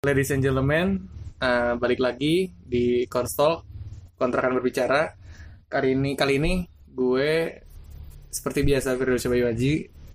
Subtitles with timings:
[0.00, 1.12] Ladies and gentlemen,
[1.44, 3.60] eh, balik lagi di Konsol
[4.16, 5.12] kontrakan berbicara.
[5.68, 7.52] Kali ini kali ini gue
[8.32, 9.74] seperti biasa Firdaus Bayu Haji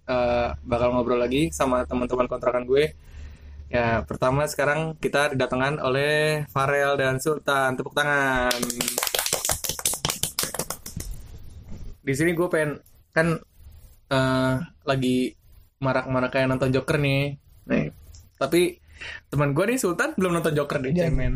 [0.09, 2.97] eh, bakal ngobrol lagi sama teman-teman kontrakan gue.
[3.69, 7.77] Ya, pertama sekarang kita didatangan oleh Farel dan Sultan.
[7.77, 8.57] Tepuk tangan.
[12.01, 12.81] Di sini gue pengen
[13.13, 13.37] kan
[14.09, 15.29] eh, lagi
[15.77, 17.37] marak-marak kayak nonton Joker nih.
[17.69, 17.93] Nih,
[18.41, 18.81] tapi
[19.27, 21.03] teman gue nih Sultan belum nonton Joker nih, Iya.
[21.07, 21.33] cemen.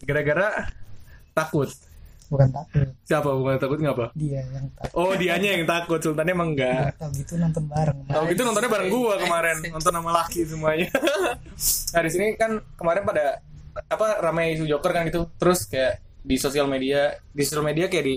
[0.00, 0.68] Gara-gara
[1.32, 1.70] takut.
[2.24, 4.10] bukan takut Siapa bukan takut ngapa?
[4.12, 6.96] dia yang takut Oh, dianya yang takut, Sultannya emang enggak.
[6.96, 10.88] tahu gitu nonton bareng Tahu gitu nontonnya bareng gua kemarin, nonton sama laki semuanya.
[11.92, 13.38] nah, di sini kan kemarin pada
[13.84, 15.28] apa ramai isu Joker kan gitu.
[15.36, 18.16] Terus kayak di sosial media, di sosial media kayak di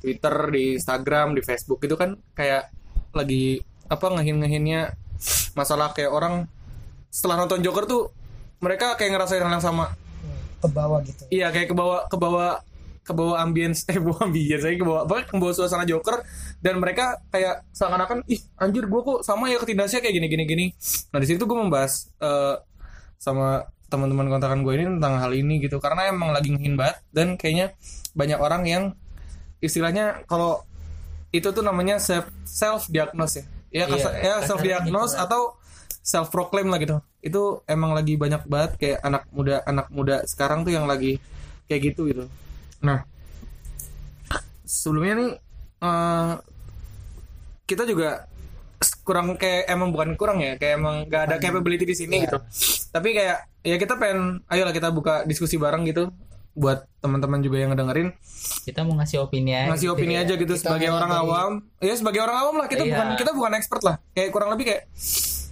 [0.00, 2.68] Twitter, di Instagram, di Facebook itu kan kayak
[3.12, 4.96] lagi apa ngehin-ngehinnya
[5.52, 6.44] masalah kayak orang
[7.10, 8.14] setelah nonton Joker tuh
[8.58, 9.92] mereka kayak ngerasain hal yang sama.
[10.60, 11.24] ke bawah gitu.
[11.28, 12.60] Iya kayak ke bawah ke bawah
[13.00, 16.20] ke bawah ambience eh bawah ambience saya ke bawah apa ke bawah suasana Joker.
[16.60, 20.66] Dan mereka kayak seakan-akan ih anjir gue kok sama ya ketindasnya kayak gini gini gini.
[21.10, 22.60] Nah di situ gue membahas eh,
[23.16, 25.80] sama teman-teman kontrakan gue ini tentang hal ini gitu.
[25.80, 27.72] Karena emang lagi ngehin banget dan kayaknya
[28.12, 28.84] banyak orang yang
[29.58, 30.64] istilahnya kalau
[31.30, 33.44] itu tuh namanya self self diagnose ya.
[33.44, 35.24] Ya, Iya, kasar- ya self diagnose gitu.
[35.24, 35.42] atau
[36.10, 36.98] self proclaim lah gitu.
[37.22, 41.22] Itu emang lagi banyak banget kayak anak muda anak muda sekarang tuh yang lagi
[41.70, 42.24] kayak gitu gitu.
[42.82, 43.06] Nah
[44.66, 45.30] sebelumnya nih
[45.80, 46.32] eh,
[47.66, 48.26] kita juga
[49.04, 52.38] kurang kayak emang bukan kurang ya kayak emang gak ada capability di sini gitu.
[52.90, 56.10] Tapi kayak ya kita pengen ayolah kita buka diskusi bareng gitu
[56.50, 58.10] buat teman-teman juga yang ngedengerin.
[58.66, 61.50] Kita mau ngasih opini aja ngasih opini aja gitu Kita sebagai orang awam.
[61.78, 62.66] ya sebagai orang awam lah.
[62.66, 62.90] Kita Iya.
[62.90, 63.96] bukan kita bukan expert lah.
[64.10, 64.82] Kayak kurang lebih kayak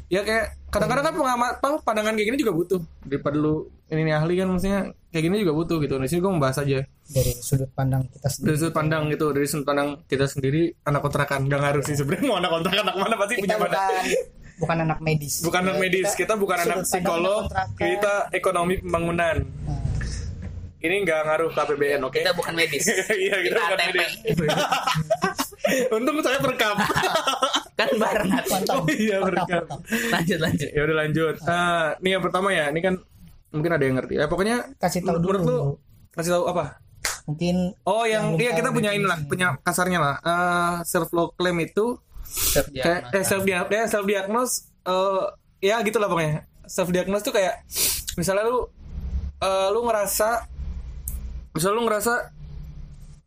[0.09, 2.81] ya kayak kadang-kadang kan pengamat apa, pandangan kayak gini juga butuh.
[3.05, 4.81] Daripada lu ini nih ahli kan maksudnya
[5.13, 5.95] kayak gini juga butuh gitu.
[5.97, 6.79] Nah sini gue membahas aja.
[6.85, 11.01] Dari sudut pandang kita dari sendiri sudut pandang gitu dari sudut pandang kita sendiri anak
[11.05, 11.41] kontrakan.
[11.49, 14.05] Gak ngaruh sih sebenarnya mau anak kontrakan anak mana pasti kita punya bukan
[14.59, 15.35] bukan anak medis.
[15.45, 17.49] Bukan anak medis kita bukan anak psikolog.
[17.53, 19.37] anak kita ekonomi pembangunan.
[19.45, 19.81] Nah,
[20.79, 22.19] ini nggak ngaruh ke APBN oke?
[22.21, 22.85] Kita bukan medis.
[23.25, 24.13] Iya kita, kita bukan ATP medis.
[25.97, 26.77] Untung saya terekam
[27.79, 28.29] kan bareng.
[28.51, 29.81] mantap oh iya mantap, berekam mantap.
[30.11, 30.69] lanjut lanjut.
[30.75, 31.35] Ya udah lanjut.
[31.47, 31.87] Ah.
[32.03, 32.95] Ini yang pertama ya ini kan
[33.55, 34.15] mungkin ada yang ngerti.
[34.19, 35.47] Ya pokoknya kasih tahu menurut dulu.
[35.47, 35.59] lu
[36.19, 36.83] kasih tahu apa?
[37.31, 37.57] Mungkin
[37.87, 39.55] oh yang Yang iya kita punya inilah definisinya.
[39.55, 40.15] punya kasarnya lah.
[40.27, 41.95] Ah, self proclaim itu
[42.53, 45.25] kayak eh, self diagnose ya, self diagnose eh,
[45.63, 46.51] ya gitulah pokoknya.
[46.67, 47.63] Self diagnose tuh kayak
[48.19, 48.67] misalnya lu
[49.39, 50.51] eh, lu ngerasa
[51.55, 52.15] misalnya lu ngerasa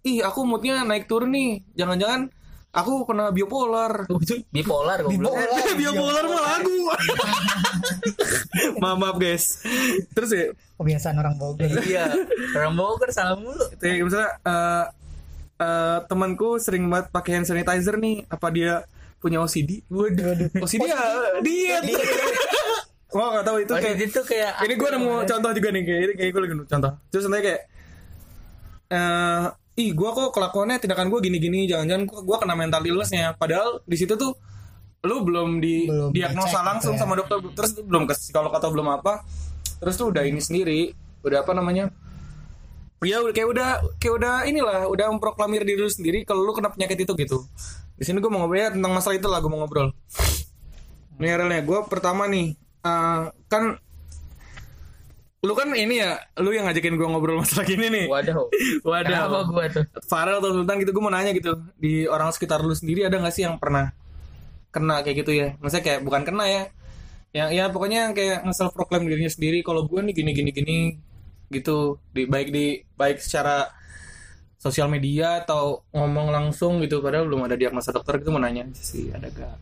[0.01, 1.63] ih aku moodnya naik turun nih.
[1.79, 2.40] Jangan-jangan
[2.71, 4.07] aku kena bipolar.
[4.51, 5.35] Bipolar goblok.
[5.35, 5.67] Bipolar.
[5.67, 6.75] Eh, bipolar mah lagu.
[8.81, 9.61] Maaf maaf guys.
[10.15, 10.45] Terus ya?
[10.79, 11.67] Kebiasaan orang Bogor.
[11.91, 12.09] Iya
[12.57, 13.65] orang Bogor salah mulu.
[13.77, 14.85] Kayak misalnya eh,
[15.61, 18.25] eh, temanku sering banget pakai hand sanitizer nih.
[18.31, 18.87] Apa dia
[19.21, 20.49] punya OCD waduh.
[20.57, 20.99] OCD ya?
[21.43, 21.83] Diet.
[23.11, 26.01] Gua gak tahu itu oh, kayak itu kayak ini gue nemu contoh juga nih kayak
[26.07, 26.91] ini kayak gue lagi nemu contoh.
[27.11, 27.61] Terus nanti kayak
[28.91, 29.45] eh
[29.79, 33.35] ih gue kok kelakuannya tindakan gue gini-gini jangan-jangan gue kena mental illnessnya.
[33.35, 34.35] Padahal di situ tuh
[35.01, 37.01] lu belum di Belum diagnosa langsung ya.
[37.01, 39.25] sama dokter terus belum ke psikolog atau belum apa
[39.81, 40.93] terus tuh udah ini sendiri
[41.25, 41.89] udah apa namanya
[43.01, 46.69] ya udah kayak udah kayak udah inilah udah memproklamir diri lu sendiri kalau lu kena
[46.69, 47.41] penyakit itu gitu.
[47.97, 49.89] Di sini gue mau ngobrol ya tentang masalah itu lah gue mau ngobrol.
[51.17, 52.53] Ini realnya gue pertama nih
[52.85, 53.63] eh, kan
[55.41, 58.05] lu kan ini ya lu yang ngajakin gue ngobrol masalah gini nih.
[58.05, 58.45] Waduh.
[58.89, 59.85] Wadah kenapa gua tuh?
[60.05, 61.57] Farel atau Sultan gitu gue mau nanya gitu.
[61.81, 63.89] Di orang sekitar lu sendiri ada gak sih yang pernah
[64.69, 65.47] kena kayak gitu ya?
[65.57, 66.63] Maksudnya kayak bukan kena ya.
[67.33, 70.77] Yang ya pokoknya yang kayak nge-self proclaim dirinya sendiri kalau gue nih gini gini gini
[71.49, 71.97] gitu.
[72.13, 73.65] Di baik di baik secara
[74.61, 77.01] sosial media atau ngomong langsung gitu.
[77.01, 79.57] Padahal belum ada diagnosa dokter gitu mau nanya sih ada gak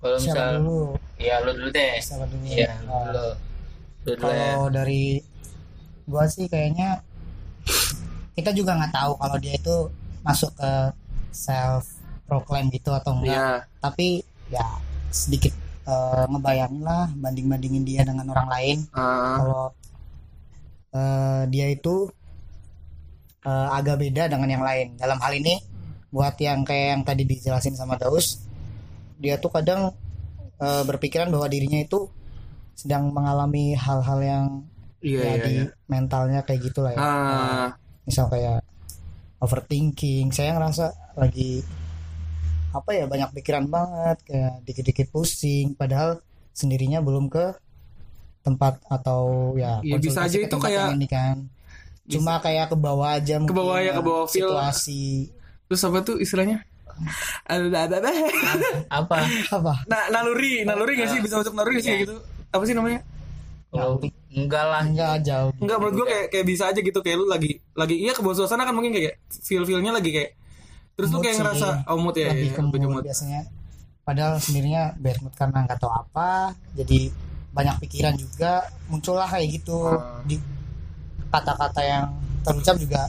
[0.00, 0.96] kalau misal dulu?
[1.20, 2.00] Ya lu dulu deh.
[2.00, 2.48] Siapa dulu?
[2.48, 3.04] Iya lu dulu.
[3.04, 3.49] lu dulu ya
[4.18, 5.20] kalau dari
[6.08, 7.04] gua sih kayaknya
[8.34, 9.76] kita juga nggak tahu kalau dia itu
[10.24, 10.72] masuk ke
[11.30, 11.84] self
[12.24, 13.36] proclaim gitu atau enggak.
[13.36, 13.48] Ya
[13.78, 14.66] tapi ya
[15.10, 15.52] sedikit
[15.84, 18.78] eh, ngebayangin lah banding bandingin dia dengan orang lain.
[18.96, 19.66] Ah, kalau
[20.94, 22.08] eh, dia itu
[23.44, 24.96] eh, agak beda dengan yang lain.
[24.96, 25.60] Dalam hal ini
[26.10, 28.42] buat yang kayak yang tadi dijelasin sama Daus
[29.20, 29.92] dia tuh kadang
[30.58, 32.08] eh, berpikiran bahwa dirinya itu
[32.80, 34.44] sedang mengalami hal-hal yang
[35.04, 35.64] iya ya iya, di iya.
[35.84, 36.98] mentalnya kayak gitulah ya.
[36.98, 37.66] Ah.
[38.08, 38.64] Misal kayak
[39.38, 40.32] overthinking.
[40.32, 41.60] Saya ngerasa lagi
[42.70, 45.76] apa ya banyak pikiran banget kayak dikit-dikit pusing.
[45.76, 46.24] Padahal
[46.56, 47.52] sendirinya belum ke
[48.40, 51.44] tempat atau ya Ya, bisa aja itu kayak- ini kan.
[52.10, 54.50] cuma kayak ke bawah aja Ke bawah mungkin, ya, ke bawah feel.
[54.50, 55.30] situasi.
[55.70, 56.64] Terus apa tuh istilahnya?
[57.46, 58.10] Ada ada ada
[58.90, 59.16] apa?
[59.46, 59.72] Apa?
[59.86, 60.66] Nah naluri.
[60.66, 61.20] Naluri gak sih?
[61.22, 62.18] Bisa masuk naluri gak sih gitu
[62.50, 63.00] apa sih namanya?
[63.70, 64.02] Kalau
[64.34, 64.82] enggak lah.
[64.82, 65.50] Enggak jauh.
[65.62, 66.98] Enggak menurut gue kayak kayak bisa aja gitu.
[67.02, 70.30] Kayak lu lagi lagi iya ke suasana kan mungkin kayak feel feelnya lagi kayak
[70.98, 71.40] terus lu Mood kayak sih.
[71.40, 73.04] ngerasa oh mood ya, lebih ya, ke lebih ke mood mood.
[73.06, 73.40] biasanya.
[74.02, 76.30] Padahal sendirinya bad mood karena nggak tahu apa.
[76.74, 77.00] Jadi
[77.54, 78.66] banyak pikiran juga.
[78.90, 79.78] Muncullah kayak gitu.
[79.86, 80.20] Ah.
[80.26, 80.36] di
[81.30, 82.04] kata-kata yang
[82.42, 83.06] terucap juga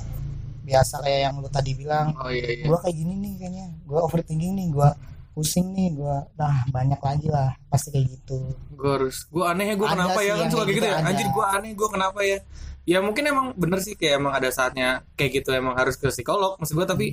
[0.62, 2.14] biasa kayak yang lu tadi bilang.
[2.22, 2.66] Oh iya iya.
[2.70, 3.66] Gua kayak gini nih kayaknya.
[3.90, 4.68] Gua overthinking nih.
[4.70, 4.94] Gua
[5.32, 6.28] pusing nih gua.
[6.36, 7.56] Nah banyak lagi lah.
[7.72, 8.38] Pasti kayak gitu.
[8.76, 10.98] Gue harus gue aneh ya gue kenapa sih ya kan suka kayak gitu gitu ya.
[11.00, 11.10] ada.
[11.12, 12.40] anjir gue aneh gue kenapa ya?
[12.82, 16.58] Ya mungkin emang bener sih kayak emang ada saatnya kayak gitu emang harus ke psikolog
[16.58, 17.08] maksud gue tapi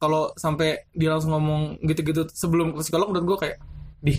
[0.00, 3.58] kalau sampai dia langsung ngomong gitu-gitu sebelum ke psikolog menurut gue kayak
[4.00, 4.14] di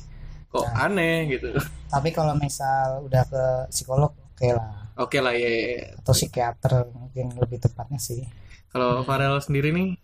[0.49, 0.87] kok Nah.
[0.87, 1.51] aneh gitu.
[1.91, 3.43] Tapi kalau misal udah ke
[3.73, 4.71] psikolog oke lah.
[4.95, 5.85] Oke lah ya, ya, ya.
[5.99, 8.23] atau psikiater mungkin lebih tepatnya sih.
[8.71, 9.99] Kalau Farel sendiri nih?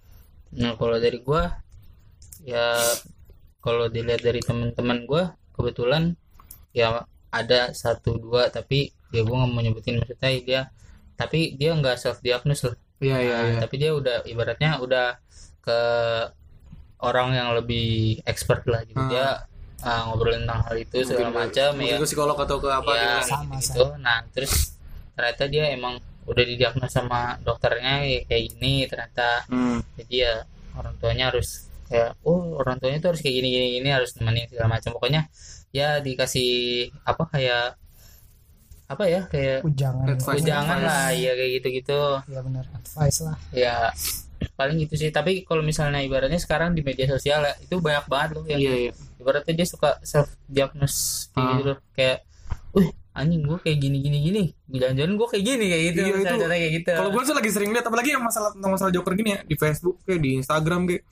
[0.60, 1.64] Nah kalau dari gua
[2.44, 2.76] ya
[3.62, 6.18] kalau dilihat dari teman-teman gua kebetulan
[6.74, 10.62] ya ada satu dua tapi ya gua nggak mau nyebutin maksudnya dia
[11.16, 13.60] tapi dia nggak self diagnose loh iya iya Nah, iya.
[13.62, 15.18] tapi dia udah ibaratnya udah
[15.62, 15.80] ke
[17.02, 18.98] orang yang lebih expert lah gitu.
[18.98, 19.10] Ah.
[19.10, 19.28] dia
[19.82, 21.98] ah, ngobrolin tentang hal itu segala macam ya.
[21.98, 23.30] ke psikolog atau ke apa ya gitu.
[23.34, 24.78] Sama, gitu nah terus
[25.18, 25.98] ternyata dia emang
[26.30, 29.46] udah didiagnosa sama dokternya ya kayak gini ternyata.
[29.50, 29.82] Hmm.
[29.98, 30.34] jadi ya
[30.78, 34.48] orang tuanya harus kayak oh orang tuanya tuh harus kayak gini gini gini harus nemenin
[34.48, 34.96] segala macam.
[34.96, 35.28] Pokoknya
[35.76, 36.52] ya dikasih
[37.04, 37.76] apa kayak
[38.92, 40.08] apa ya kayak ujangan.
[40.16, 40.44] Advice.
[40.44, 43.38] jangan lah ya kayak gitu gitu ya benar advice lah.
[43.52, 43.76] Ya
[44.56, 45.12] paling gitu sih.
[45.12, 48.74] Tapi kalau misalnya ibaratnya sekarang di media sosial ya itu banyak banget loh yang iya
[48.88, 48.92] iya.
[49.20, 51.56] ibaratnya dia suka self diagnose kayak Ah.
[51.60, 51.72] gitu.
[51.72, 52.18] Loh kayak
[52.72, 54.44] wih anjing gue kayak gini gini gini.
[54.72, 56.00] Jangan-jangan gue kayak gini kayak gitu.
[56.00, 56.52] Iya, misalnya itu.
[56.52, 56.92] kayak gitu.
[56.96, 59.56] Kalau gue sih lagi sering lihat apalagi yang masalah tentang masalah joker gini ya di
[59.56, 61.04] Facebook kayak di Instagram kayak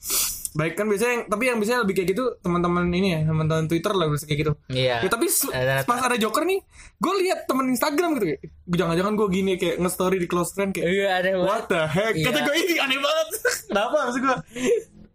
[0.50, 3.92] baik kan biasanya yang, tapi yang biasanya lebih kayak gitu teman-teman ini ya teman-teman Twitter
[3.94, 4.52] lah bisa kayak gitu.
[4.74, 4.98] iya.
[4.98, 6.58] Ya, tapi Ada- pas ada joker nih,
[6.98, 10.86] gue lihat temen Instagram gitu kayak jangan-jangan gue gini kayak nge-story di close friend kayak
[10.90, 12.14] iya ada banget what the heck?
[12.18, 12.24] Iya.
[12.26, 13.28] kata gue ini aneh banget.
[13.70, 14.36] Kenapa maksud gue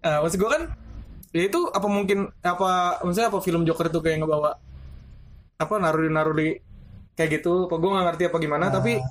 [0.05, 0.63] nah, maksud gue kan
[1.35, 4.55] ya itu apa mungkin apa maksudnya apa film Joker itu kayak ngebawa
[5.59, 6.49] apa naruri naruri
[7.15, 9.03] kayak gitu apa gue nggak ngerti apa gimana tapi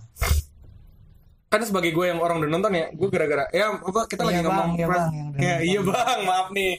[1.55, 4.43] kan sebagai gue yang orang udah nonton ya gue gara-gara ya apa kita lagi Iya,
[4.43, 5.59] Bang, ngomong iya, Bang, nonton.
[5.63, 6.73] iya bang maaf nih.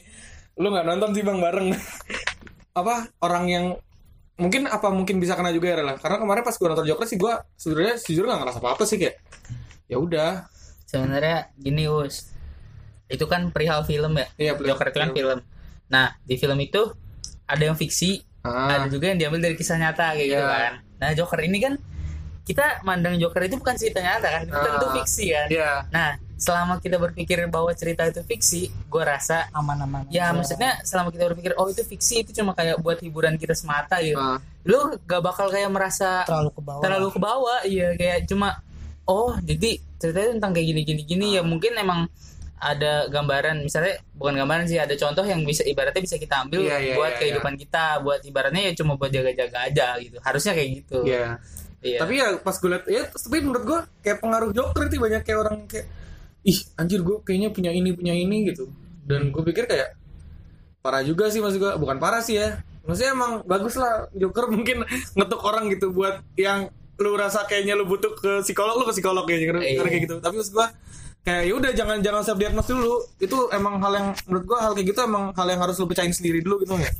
[0.54, 1.68] Lu nggak nonton sih bang bareng.
[2.80, 3.66] Apa orang yang
[4.36, 7.16] mungkin apa mungkin bisa kena juga ya lah karena kemarin pas gue nonton Joker sih
[7.16, 9.16] gue sebenarnya sejujurnya nggak ngerasa apa apa sih kayak
[9.86, 10.32] ya udah.
[10.84, 12.28] Sebenarnya gini us.
[13.06, 14.26] Itu kan perihal film ya?
[14.36, 15.16] Iya, perihal Joker itu kan film.
[15.16, 15.38] film.
[15.88, 16.82] Nah di film itu
[17.44, 18.78] ada yang fiksi Ah.
[18.78, 20.52] ada juga yang diambil dari kisah nyata kayak gitu Iya.
[20.52, 20.72] kan.
[20.96, 21.74] Nah Joker ini kan
[22.46, 24.64] kita mandang Joker itu bukan cerita nyata kan itu Ah.
[24.64, 25.72] tentu fiksi kan Iya.
[25.90, 30.36] nah selama kita berpikir bahwa cerita itu fiksi gue rasa aman-aman ya aja.
[30.36, 34.16] maksudnya selama kita berpikir oh itu fiksi itu cuma kayak buat hiburan kita semata gitu
[34.16, 34.38] Ah.
[34.62, 38.62] lu gak bakal kayak merasa terlalu ke bawah terlalu ke bawah iya kayak cuma
[39.04, 42.06] oh jadi ceritanya tentang kayak gini gini gini ya mungkin emang
[42.56, 46.76] ada gambaran misalnya bukan gambaran sih ada contoh yang bisa ibaratnya bisa kita ambil Iya,
[46.80, 50.68] iya, buat iya, kehidupan kita buat ibaratnya ya cuma buat jaga-jaga aja gitu harusnya kayak
[50.74, 51.36] gitu Iya.
[51.80, 51.98] Iya.
[52.02, 55.38] Tapi ya pas gue liat ya tapi menurut gue kayak pengaruh Joker itu banyak kayak
[55.38, 55.86] orang kayak
[56.42, 58.70] ih anjir gue kayaknya punya ini punya ini gitu.
[59.04, 59.94] Dan gue pikir kayak
[60.80, 62.58] parah juga sih maksud gue bukan parah sih ya.
[62.86, 67.84] Maksudnya emang bagus lah Joker mungkin ngetuk orang gitu buat yang lu rasa kayaknya lu
[67.84, 69.76] butuh ke psikolog lu ke psikolog ya karena Iya.
[69.78, 70.16] karena kayak gitu.
[70.18, 70.66] Tapi maksud gue
[71.22, 72.94] kayak ya udah jangan jangan self diagnose dulu.
[73.20, 76.14] Itu emang hal yang menurut gue hal kayak gitu emang hal yang harus lu pecahin
[76.14, 76.90] sendiri dulu gitu ya.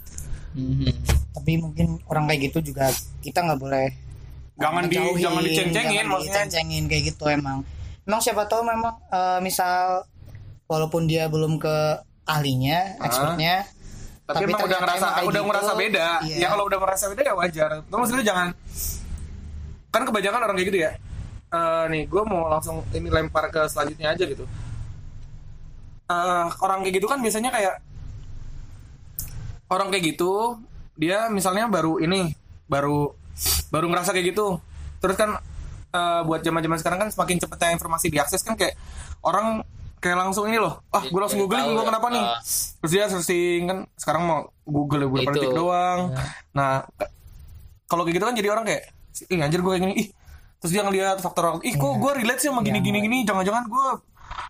[0.57, 0.89] Mhm.
[1.37, 2.89] tapi mungkin orang kayak gitu juga
[3.21, 3.93] kita nggak boleh
[4.57, 6.33] Jangan di- jangan diceng-cengin, maksudnya.
[6.43, 7.61] diceng-cengin kayak gitu emang.
[8.03, 10.05] Emang siapa tahu memang eh, misal
[10.65, 11.77] walaupun dia belum ke
[12.25, 13.63] ahlinya expertnya
[14.27, 16.07] tapi, Tapi emang udah ngerasa udah gitu, ngerasa beda.
[16.27, 16.37] iya.
[16.43, 17.71] ya kalau udah merasa beda ya wajar.
[17.79, 18.49] Tapi maksudnya jangan
[19.89, 20.91] kan kebanyakan orang kayak gitu ya.
[21.47, 24.43] Eh nih gue mau langsung ini lempar ke selanjutnya aja gitu.
[26.07, 27.75] Eh orang kayak gitu kan biasanya kayak
[29.67, 30.59] orang kayak gitu
[30.95, 32.35] dia misalnya baru ini
[32.67, 33.15] baru
[33.69, 34.59] baru ngerasa kayak gitu.
[34.99, 35.31] Terus kan
[35.89, 38.75] eh, buat zaman zaman sekarang kan semakin cepetnya informasi diakses kan kayak
[39.21, 39.63] orang
[39.97, 42.21] kayak langsung ini loh ah gue langsung Jadi googling gue ya, kenapa nih?
[42.23, 42.39] ah.
[42.79, 45.39] terus dia searching kan sekarang mau Google ya beberapa Itu.
[45.41, 46.01] detik doang.
[46.09, 46.21] Ya.
[46.53, 46.73] nah
[47.87, 48.83] kalau kayak gitu kan jadi orang kayak
[49.27, 50.09] ih anjir gue kayak gini ih.
[50.57, 53.87] Terus dia ngeliat faktor ih kok gue relate sih sama gini gini gini jangan-jangan gue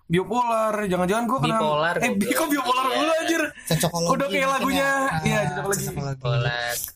[0.06, 2.96] biopolar jangan-jangan gue kena Bipolar, eh bi- kok biopolar Iya.
[2.96, 3.42] dulu anjir?
[3.68, 4.88] Cocokologi udah kayak lagunya.
[4.88, 5.18] ya.
[5.22, 5.86] iya cocokologi.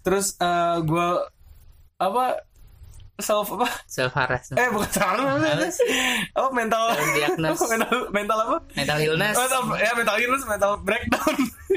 [0.00, 1.08] Terus eh gue
[2.00, 2.24] apa?
[3.20, 3.68] Self apa?
[3.84, 6.82] Self harassment eh bukan salah apa mental?
[7.36, 8.56] Mental mental apa?
[8.72, 9.36] Mental illness.
[9.36, 11.34] Mental ya mental illness mental breakdown.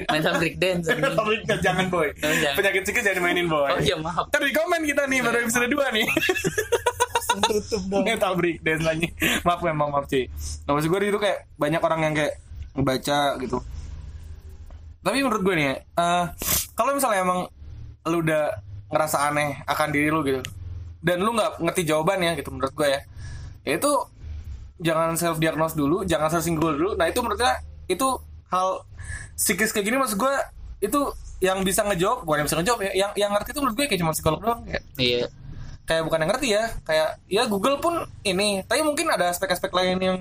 [0.08, 2.08] Mental breakdown mental breakdown jangan boy.
[2.24, 2.56] Oh, jangan.
[2.56, 3.68] penyakit psikis jangan mainin boy.
[3.68, 4.32] Oh iya maaf.
[4.32, 6.08] Di komen kita nih baru episode 2 nih.
[7.44, 8.04] Tutup dong.
[8.08, 9.08] Mental breakdown lagi.
[9.44, 10.32] Maaf memang maaf cuy
[10.64, 12.40] nah, maksud gue itu kayak banyak orang yang kayak
[12.72, 13.60] ngebaca gitu.
[15.04, 16.26] Tapi menurut gue nih ya eh,
[16.72, 17.40] kalau misalnya emang
[18.08, 20.42] lu udah ngerasa aneh akan diri lu gitu.
[21.04, 23.02] Dan lu nggak ngerti jawabannya gitu menurut gue ya.
[23.64, 23.92] Ya itu
[24.84, 26.92] jangan self diagnose dulu jangan searching Google dulu.
[27.00, 27.54] Nah itu menurut gue
[27.92, 28.08] itu
[28.52, 28.88] hal
[29.36, 30.34] psikis kayak gini maksud gue
[30.84, 31.00] itu
[31.44, 34.00] yang bisa ngejawab bukan yang bisa ngejawab ya yang yang ngerti itu menurut gue kayak
[34.00, 35.28] cuma psikolog doang kayak iya.
[35.84, 40.00] Kayak bukan yang ngerti ya kayak ya Google pun ini tapi mungkin ada aspek-aspek lain
[40.00, 40.18] yang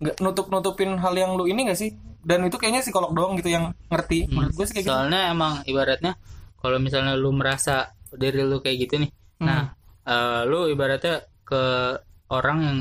[0.00, 1.92] nggak nutup nutupin hal yang lu ini gak sih?
[2.24, 4.94] Dan itu kayaknya psikolog doang gitu yang ngerti menurut gue sih kayak gitu.
[4.96, 6.16] Soalnya emang ibaratnya
[6.58, 9.72] kalau misalnya lu merasa dari lu kayak gitu nih nah
[10.02, 11.62] eh, lu ibaratnya ke
[12.28, 12.78] orang yang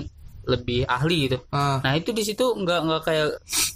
[0.47, 1.37] lebih ahli gitu.
[1.51, 1.83] Ah.
[1.83, 3.27] nah itu di situ nggak nggak kayak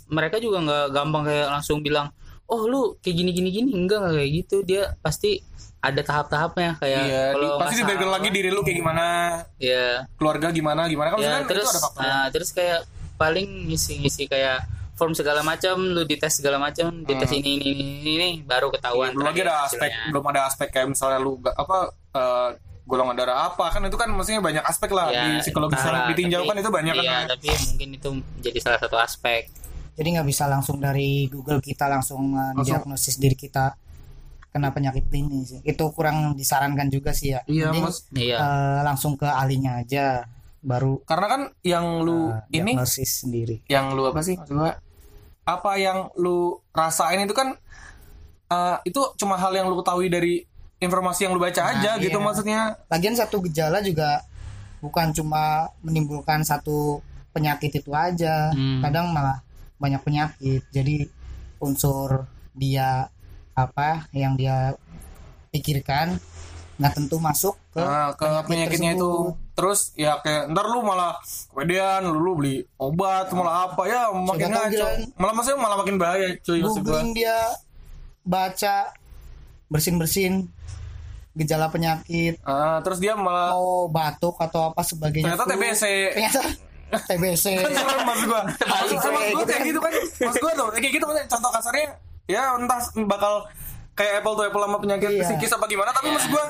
[0.07, 2.07] mereka juga nggak gampang kayak langsung bilang
[2.47, 3.69] oh lu kayak gini gini gini.
[3.75, 4.57] Enggak nggak kayak gitu.
[4.63, 5.43] Dia pasti
[5.81, 9.05] ada tahap-tahapnya kayak iya kalau pasti diberikan lagi diri lu kayak gimana
[9.57, 11.07] ya keluarga gimana gimana.
[11.11, 12.79] Kan ya kan terus itu ada faktor nah, terus kayak
[13.17, 14.61] paling ngisi-ngisi kayak
[14.95, 19.11] form segala macam lu dites segala macam dites ini ini ini, ini, ini, baru ketahuan
[19.11, 19.17] Hmm.
[19.17, 20.09] belum lagi ada aspek hasilnya.
[20.13, 21.77] belum ada aspek kayak misalnya lu gak, apa
[22.15, 22.49] eh,
[22.85, 26.07] golongan darah apa kan itu kan maksudnya banyak aspek lah Ya, di psikologi yang lah,
[26.11, 27.23] ditinjau kan itu banyak iya, kan.
[27.37, 28.09] tapi mungkin itu
[28.43, 29.47] jadi salah satu aspek.
[29.95, 33.75] Jadi nggak bisa langsung dari Google kita langsung uh, diagnosis diri kita
[34.51, 35.59] kena penyakit ini sih.
[35.63, 37.39] Itu kurang disarankan juga sih ya.
[37.47, 37.97] Iya Mending, mas.
[38.11, 38.37] Iya.
[38.39, 40.27] uh, langsung ke ahlinya aja
[40.61, 43.65] baru karena kan yang lu uh, ini sendiri.
[43.65, 44.37] yang lu apa sih?
[44.37, 44.77] Maksud gua
[45.41, 47.57] apa yang lu rasain itu kan
[48.47, 50.45] eh, itu cuma hal yang lu ketahui dari
[50.77, 52.25] informasi yang lu baca aja gitu iya.
[52.25, 52.61] maksudnya.
[52.87, 54.21] Lagian satu gejala juga
[54.81, 57.01] bukan cuma menimbulkan satu
[57.33, 58.53] penyakit itu aja.
[58.53, 58.85] Hmm.
[58.85, 59.41] kadang malah
[59.81, 60.61] banyak penyakit.
[60.69, 61.09] Jadi
[61.57, 63.09] unsur dia
[63.57, 64.77] apa yang dia
[65.51, 66.21] pikirkan
[66.81, 69.05] nggak tentu masuk ke Nah, ke penyakitnya itu.
[69.05, 69.53] tersebut.
[69.53, 71.13] terus ya kayak ntar lu malah
[71.47, 74.87] kemudian lu, lu beli obat malah apa ya makin ngaco.
[75.15, 77.37] malah maksudnya malah makin bahaya cuy googling dia
[78.21, 78.89] baca
[79.67, 80.33] bersin bersin
[81.31, 82.35] gejala penyakit.
[82.41, 85.47] Ah, terus dia malah mau batuk atau apa sebagainya ternyata.
[85.47, 86.41] TBC ternyata
[87.07, 88.41] TBC Serem maksud gua.
[88.73, 89.63] Maksud, gua gitu kayak kan.
[89.63, 89.93] gitu kan.
[90.19, 91.87] Maksud gua tuh kayak gitu contoh kasarnya
[92.25, 93.47] ya entah bakal
[93.91, 95.23] kayak apple to apple sama penyakit Iya.
[95.25, 96.45] psikis apa gimana tapi maksud gua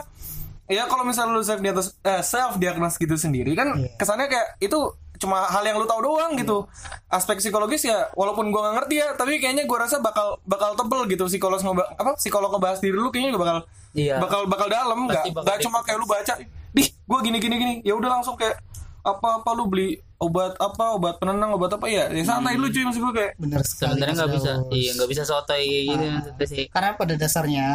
[0.71, 3.91] ya kalau misalnya lu self diagnos eh, self diagnos gitu sendiri kan Iya.
[3.93, 4.79] kesannya kayak itu
[5.17, 6.65] cuma hal yang lu tahu doang gitu.
[7.07, 11.05] Aspek psikologis ya walaupun gua nggak ngerti ya tapi kayaknya gua rasa bakal bakal tebel
[11.05, 13.57] gitu psikolog ngoba- apa psikolog ngebahas diri lu kayaknya juga bakal
[13.93, 14.15] Iya.
[14.17, 16.33] bakal bakal dalam nggak nggak cuma kayak lu baca
[16.71, 17.75] dih gua gini gini gini.
[17.83, 18.57] Ya udah langsung kayak
[19.03, 21.85] apa apa lu beli obat apa obat penenang obat apa?
[21.85, 23.31] Ya ya santai lu cuy maksud gua kayak.
[23.35, 26.65] Bener sekali sebenarnya nggak bisa iya nggak bisa sotoy gitu maksudnya sih.
[26.67, 27.65] karena pada dasarnya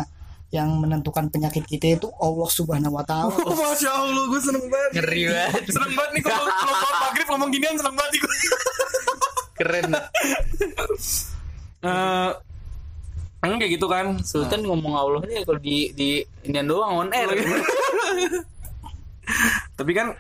[0.49, 3.35] yang menentukan penyakit kita itu Allah Subhanahu wa taala.
[3.35, 4.91] Oh, Masya Allah, gue seneng banget.
[5.03, 5.63] Ngeri banget.
[5.69, 8.35] Seneng banget nih kalau kalau maghrib ngomong ginian seneng banget nih gue
[9.57, 9.91] keren.
[11.83, 12.31] Eh,
[13.37, 14.07] Emang kayak gitu kan?
[14.23, 16.09] Sultan ngomong Allah nih kalau di di
[16.43, 17.31] Indian doang on air.
[19.79, 20.15] Tapi kan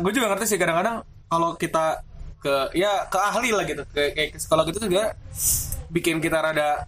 [0.00, 2.02] gue juga ngerti sih kadang-kadang Kalau kita
[2.40, 3.82] ke ya ke ahli lah gitu.
[3.92, 5.12] Ke, kayak ke psikolog itu juga
[5.88, 6.84] bikin kita rada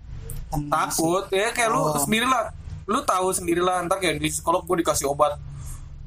[0.49, 1.25] Tenang takut.
[1.29, 1.97] Ya kayak lu Oh.
[1.97, 2.53] sendiri lah
[2.87, 5.39] lu tahu sendiri lah ntar kayak di psikolog gue dikasih obat.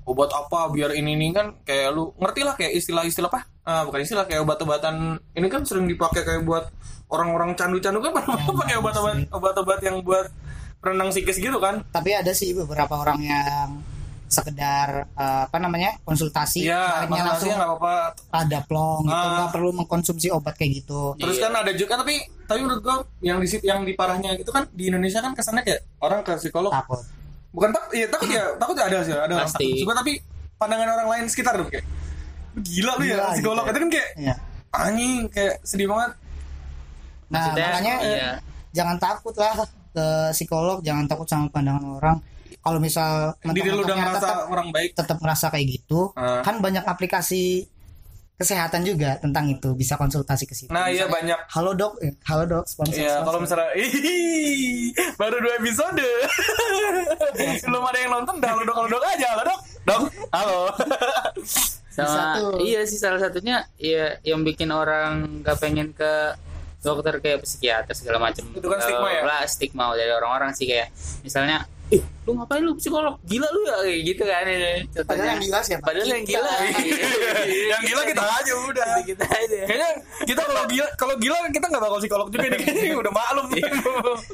[0.05, 3.41] Obat apa biar ini ini kan kayak lu ngerti lah kayak istilah-istilah apa?
[3.65, 6.69] Ah, bukan istilah kayak obat-obatan ini kan sering dipakai kayak buat
[7.09, 8.13] orang-orang candu-candu kan?
[8.61, 10.29] Pakai obat-obat obat-obat yang buat
[10.77, 11.81] perenang psikis gitu kan?
[11.89, 13.81] Tapi ada sih beberapa orang yang
[14.27, 17.95] sekedar eh, apa namanya konsultasi Iya, akhirnya langsung nggak apa-apa.
[18.31, 19.33] ada plong gitu Ah.
[19.37, 21.13] nggak perlu mengkonsumsi obat kayak gitu.
[21.15, 24.49] Terus kan ada juga tapi tapi menurut gua yang di sit- yang di parahnya itu
[24.49, 27.01] kan di Indonesia kan kesannya kayak orang ke psikolog Takut.
[27.51, 29.63] bukan tak iya takut ya takut ya ada sih ada orang Pasti.
[29.63, 30.13] takut juga tapi
[30.55, 31.85] pandangan orang lain sekitar tuh kayak
[32.57, 33.71] gila lu ya Gila, psikolog gitu.
[33.71, 34.35] itu kan kayak Iya.
[34.71, 36.11] anjing kayak sedih banget
[37.25, 38.29] Nah, Maksudnya, makanya iya.
[38.71, 39.53] jangan takut lah
[39.89, 42.17] ke psikolog, jangan takut sama pandangan orang.
[42.65, 46.41] Kalau misal diri lu udah ngerasa tetap orang baik tetap ngerasa kayak gitu, Ah.
[46.41, 47.69] kan banyak aplikasi
[48.35, 50.67] kesehatan juga tentang itu, bisa konsultasi ke situ.
[50.67, 52.99] nah iya Misalnya, banyak Halo dok, eh, halo dok, sponsor.
[52.99, 56.03] Iya, kalau misalnya Ih, baru dua episode.
[57.63, 59.59] Belum ada yang nonton, dah halo dok, halo dok aja, halo dok.
[59.85, 60.59] Dok, halo.
[61.87, 62.59] sama Satu.
[62.59, 66.35] iya sih salah satunya ya yang bikin orang nggak pengen ke
[66.81, 69.23] dokter kayak psikiater segala macam Itu kan stigma ya?
[69.23, 70.91] lah stigma dari orang-orang sih kayak
[71.23, 71.63] misalnya
[71.93, 73.21] eh lu ngapain lu psikolog?
[73.21, 74.45] Gila lu ya kayak gitu kan.
[75.05, 75.85] Padahal yang gila siapa?
[75.85, 76.53] padahal yang gila.
[77.45, 78.89] Yang gila kita aja udah.
[79.05, 79.59] Kita aja.
[79.69, 79.89] Kayaknya
[80.25, 82.59] kita kalau gila kalau gila kita nggak bakal psikolog juga nih.
[82.65, 83.45] Kayaknya udah maklum.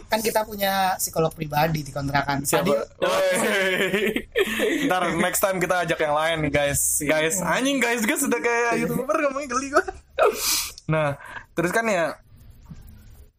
[0.08, 2.48] Kan kita punya psikolog pribadi di kontrakan.
[2.48, 2.72] siapa?
[2.72, 4.88] Adil, Wey.
[4.88, 8.08] ntar next time kita ajak yang lain nih guys guys anjing guys.
[8.08, 9.84] Guys sudah kayak youtuber ngomongnya geli gua.
[10.88, 11.20] Nah
[11.52, 12.16] terus kan ya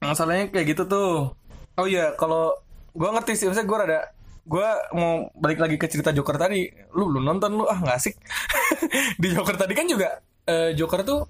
[0.04, 1.33] masalahnya kayak gitu tuh.
[1.81, 2.52] Oh iya kalau
[2.92, 4.00] gua ngerti sih maksudnya gua rada
[4.42, 6.66] gua mau balik lagi ke cerita Joker tadi.
[6.94, 8.14] Lu lu nonton lu ah nggak asik.
[9.22, 11.20] Di Joker tadi kan juga eh, Joker tuh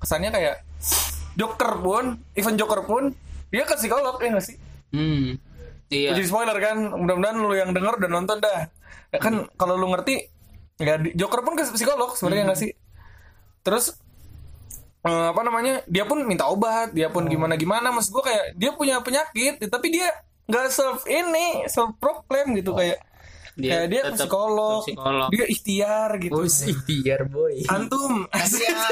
[0.00, 0.56] kesannya kayak
[1.34, 3.16] Joker pun even Joker pun
[3.48, 4.56] dia ke psikolog ya nggak sih?
[4.92, 5.40] Hmm
[5.88, 6.12] iya.
[6.12, 8.68] Jadi spoiler kan mudah-mudahan lu yang denger dan nonton dah.
[9.14, 10.28] Ya kan kalau lu ngerti
[10.76, 12.70] ya Joker pun ke psikolog sebenarnya nggak sih?
[13.64, 13.96] Terus
[15.04, 18.72] eh, apa namanya dia pun minta obat dia pun gimana gimana mas gue kayak dia
[18.72, 20.08] punya penyakit tapi dia
[20.44, 23.00] nggak self ini self proclaim gitu kayak
[23.54, 25.28] kayak dia ke tetap psikolog, psikolog.
[25.30, 26.34] dia ikhtiar gitu.
[26.34, 27.62] Oh, ikhtiar boy.
[27.70, 28.26] Antum.
[28.34, 28.82] Yang,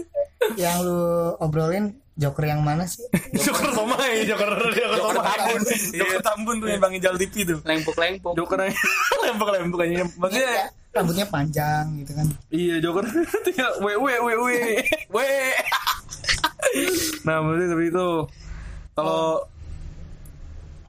[0.62, 3.02] yang lu obrolin Joker yang mana sih?
[3.34, 5.62] Joker Somai Joker Joker Tambun.
[5.98, 7.58] Joker Tambun tuh yang Bang Ijal TV tuh.
[7.66, 8.76] Lempuk lempuk Joker yang
[9.26, 10.06] lempuk lempuk aja.
[10.20, 12.26] Maksudnya Ya, rambutnya panjang gitu kan.
[12.54, 13.02] Iya Joker.
[13.48, 14.56] Tinggal we we we we.
[15.10, 15.28] We.
[17.26, 18.08] nah maksudnya seperti itu.
[18.94, 19.22] Kalau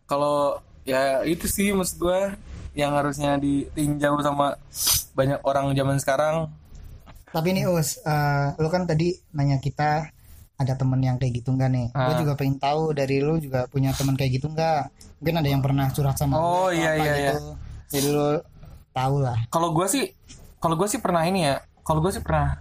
[0.05, 2.19] kalau ya itu sih maksud gue
[2.75, 4.59] yang harusnya ditinjau sama
[5.13, 6.35] banyak orang zaman sekarang.
[7.31, 10.07] Tapi nih Us, eh, lu kan tadi nanya kita
[10.55, 11.88] ada temen yang kayak gitu enggak nih?
[11.91, 12.19] Gue Ah.
[12.19, 14.88] juga pengen tahu dari lu juga punya temen kayak gitu enggak?
[15.19, 17.31] Mungkin ada yang pernah curhat sama lu Oh, iya, iya, iya.
[17.35, 17.43] gitu.
[17.91, 18.29] Jadi lu
[18.91, 19.35] tahu lah.
[19.51, 20.05] Kalau gue sih
[20.57, 21.59] kalau gue sih pernah ini ya.
[21.83, 22.55] Kalau gue sih pernah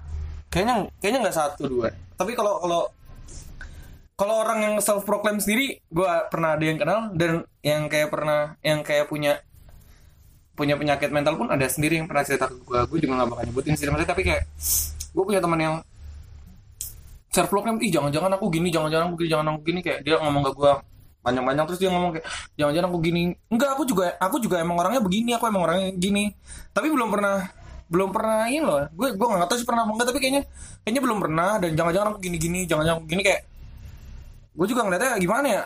[0.50, 1.88] kayaknya kayaknya nggak satu dua.
[2.14, 2.82] Tapi kalau kalau
[4.14, 8.54] kalau orang yang self proclaim sendiri, gue pernah ada yang kenal dan yang kayak pernah
[8.62, 9.42] yang kayak punya
[10.54, 12.78] punya penyakit mental pun ada sendiri yang pernah cerita ke gue.
[12.86, 14.46] Gue juga gak bakal nyebutin sih tapi kayak
[15.14, 15.74] gue punya teman yang
[17.34, 19.80] self proclaim ih jangan-jangan aku gini, jangan-jangan aku gini, jangan aku gini.
[19.82, 20.72] Kayak dia ngomong ke gue
[21.24, 23.22] panjang-panjang terus dia ngomong kayak jangan-jangan aku gini.
[23.50, 26.30] Enggak aku juga aku juga emang orangnya begini aku emang orangnya gini.
[26.70, 27.50] Tapi belum pernah
[27.90, 28.86] belum pernah ini loh.
[28.94, 30.42] Gue gue nggak tahu sih pernah apa enggak tapi kayaknya
[30.86, 33.42] kayaknya belum pernah dan jangan-jangan aku gini-gini jangan-jangan aku gini kayak
[34.54, 35.62] gue juga ngeliatnya gimana ya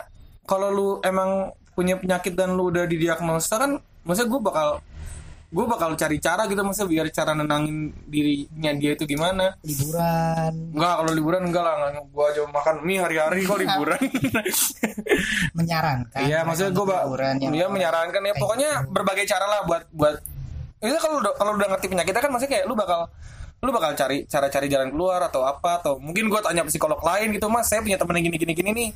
[0.49, 3.71] kalau lu emang punya penyakit dan lu udah didiagnosa kan
[4.03, 4.69] maksudnya gue bakal
[5.49, 10.93] gue bakal cari cara gitu maksudnya biar cara nenangin dirinya dia itu gimana Liburan, Enggak,
[11.01, 11.89] kalau liburan enggak lah.
[12.05, 13.97] Gue aja makan mie hari-hari kok liburan.
[15.57, 16.21] menyarankan.
[16.21, 20.21] Iya, maksudnya gue untuk liburan yang dia menyarankan ya pokoknya berbagai cara lah buat buat
[20.79, 23.09] itu kalau kalau udah ngerti penyakitnya kan maksudnya kayak lu bakal
[23.59, 27.35] lu bakal cari cara cari jalan keluar atau apa atau mungkin gue tanya psikolog lain
[27.35, 28.89] gitu mas saya punya temen yang gini gini gini nih.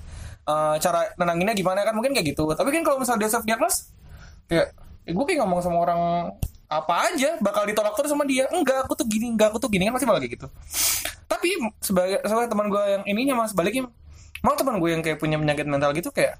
[0.43, 1.83] Eh, cara nenanginnya gimana?
[1.87, 2.43] Kan mungkin kayak gitu.
[2.51, 3.91] Tapi kan kalau misalnya dia self diagnos
[4.47, 4.75] kayak
[5.07, 5.99] eh, gue kayak ngomong sama orang
[6.67, 8.47] apa aja bakal ditolak terus sama dia.
[8.51, 9.87] Enggak aku tuh gini enggak aku tuh gini.
[9.87, 10.47] Kan masih malah kayak gitu.
[11.27, 11.49] Tapi
[11.83, 13.87] sebagai sebagai teman gue yang ininya mas baliknya
[14.43, 16.35] malah teman gue yang kayak punya penyakit mental gitu kayak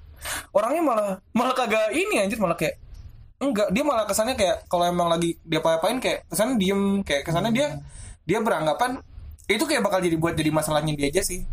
[0.51, 2.79] orangnya malah malah kagak ini anjir malah kayak
[3.39, 3.67] enggak.
[3.71, 7.67] Dia malah kesannya kayak kalau emang lagi dia apa-apain kayak kesannya diem kayak kesannya dia
[8.23, 8.99] dia beranggapan
[9.47, 11.43] itu kayak bakal jadi buat jadi masalahnya dia aja sih.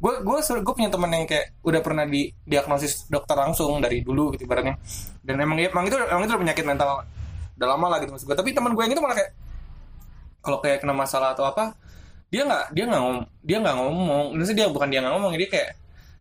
[0.00, 4.32] Gue gue gue punya teman yang kayak udah pernah di diagnosis dokter langsung dari dulu
[4.34, 4.78] gitu ibaratnya.
[5.20, 7.04] Dan emang emang itu emang itu penyakit mental
[7.60, 9.36] udah lama lah gitu maksud gue tapi teman gue yang itu malah kayak
[10.40, 11.76] kalau kayak kena masalah atau apa
[12.32, 14.26] dia nggak dia nggak ngomong dia nggak ngomong.
[14.38, 15.68] Maksudnya dia bukan dia nggak ngomong dia kayak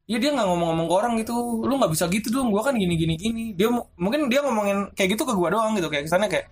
[0.10, 1.36] ya dia nggak ngomong-ngomong ke orang gitu.
[1.64, 3.14] Lu nggak bisa gitu dong gue kan gini gini.
[3.16, 5.88] Gini dia mu- mungkin dia ngomongin kayak gitu ke gue doang gitu.
[5.88, 6.46] Kayak kesannya kayak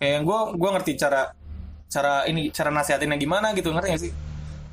[0.00, 1.30] kayak gue gue ngerti cara
[1.86, 4.12] cara ini cara nasihatinnya gimana gitu ngerti gak sih?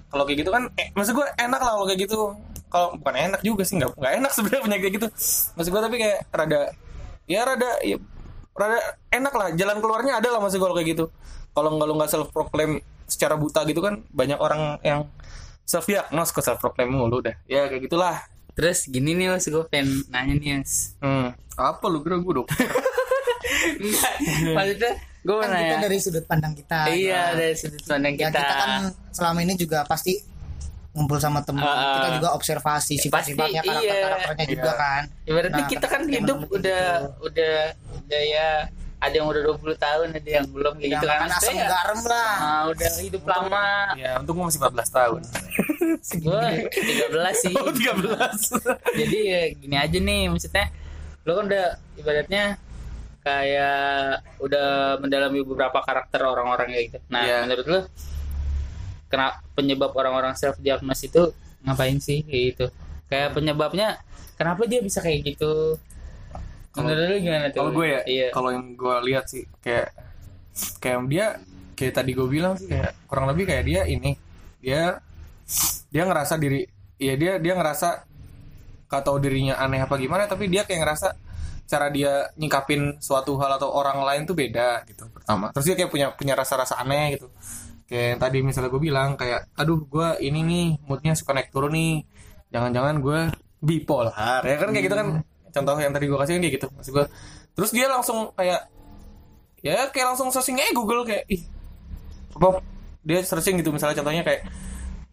[0.10, 2.19] Kalau kayak gitu kan eh, maksud gue enak lah kalau kayak gitu.
[2.69, 5.08] Kalau bukan enak juga sih nggak nggak enak sebenarnya punya kayak gitu.
[5.58, 6.62] Maksud gue tapi kayak rada
[7.30, 7.97] ya rada ya
[8.54, 11.06] rada enak lah jalan keluarnya ada lah maksud gue kalau kayak gitu.
[11.54, 15.06] Kalau nggak lu nggak self proclaim secara buta gitu kan banyak orang yang
[15.63, 18.26] self diagnose ke self proclaim mulu udah ya kayak gitulah.
[18.54, 20.97] Terus gini nih mas gue pengen nanya nih mas.
[21.02, 21.34] Hmm.
[21.54, 22.65] apa lu kira gue dokter?
[23.82, 24.13] Enggak
[24.58, 26.79] maksudnya gue kan kita nanya dari sudut pandang kita.
[26.91, 28.71] iya Nah, dari sudut pandang ya kita, kita kan
[29.09, 30.13] selama ini juga pasti
[30.93, 31.97] ngumpul sama teman ah.
[31.97, 33.93] kita juga observasi sifat-sifatnya Pasti, iya.
[33.97, 34.73] karakter-karakternya juga Iya.
[34.77, 37.23] kan ibaratnya Nah, kita kan hidup udah itu.
[37.23, 37.55] udah
[37.97, 38.49] udah ya
[38.99, 41.99] ada yang udah 20 tahun ada yang belum kayak yang gitu kan asam ya, garam
[42.03, 45.21] lah ah, udah hidup lama ya untuk gue masih 14 tahun
[46.23, 50.65] gue 13 sih oh 13 jadi ya gini aja nih maksudnya
[51.23, 52.43] lo kan udah ibaratnya
[53.23, 56.99] kayak udah mendalami beberapa karakter orang-orang kayak gitu.
[57.07, 57.38] Nah Iya.
[57.47, 57.79] menurut lo
[59.07, 61.31] kenapa penyebab orang-orang self diagnosis itu
[61.63, 62.65] ngapain sih kayak gitu?
[63.07, 64.03] Kayak penyebabnya
[64.36, 65.79] kenapa dia bisa kayak gitu?
[66.75, 67.59] Menurut lu gimana tuh?
[67.63, 68.27] kalau gue ya iya.
[68.33, 69.93] kalau yang gue lihat sih kayak
[70.81, 71.25] kayak dia
[71.77, 74.17] kayak tadi gue bilang sih kayak kurang lebih kayak dia ini
[74.57, 74.97] dia
[75.93, 76.65] dia ngerasa diri
[76.97, 78.09] ya dia dia ngerasa
[78.89, 81.13] gak tahu dirinya aneh apa gimana tapi dia kayak ngerasa
[81.63, 85.49] cara dia nyikapin suatu hal atau orang lain tuh beda gitu pertama.
[85.56, 87.28] Terus dia kayak punya punya rasa-rasa aneh gitu.
[87.88, 91.73] Kayak yang tadi misalnya gue bilang kayak aduh gue ini nih moodnya suka naik turun
[91.73, 92.04] nih.
[92.54, 93.19] Jangan-jangan gue
[93.63, 94.43] bipolar.
[94.43, 95.08] Ya kan kayak gitu kan.
[95.54, 97.06] Contoh yang tadi gue kasih kan kayak gitu maksud gue
[97.54, 98.65] terus dia langsung kayak
[99.62, 101.41] ya kayak langsung searching aja Google kayak ih
[102.34, 102.60] apa?
[103.06, 104.41] Dia searching gitu misalnya contohnya kayak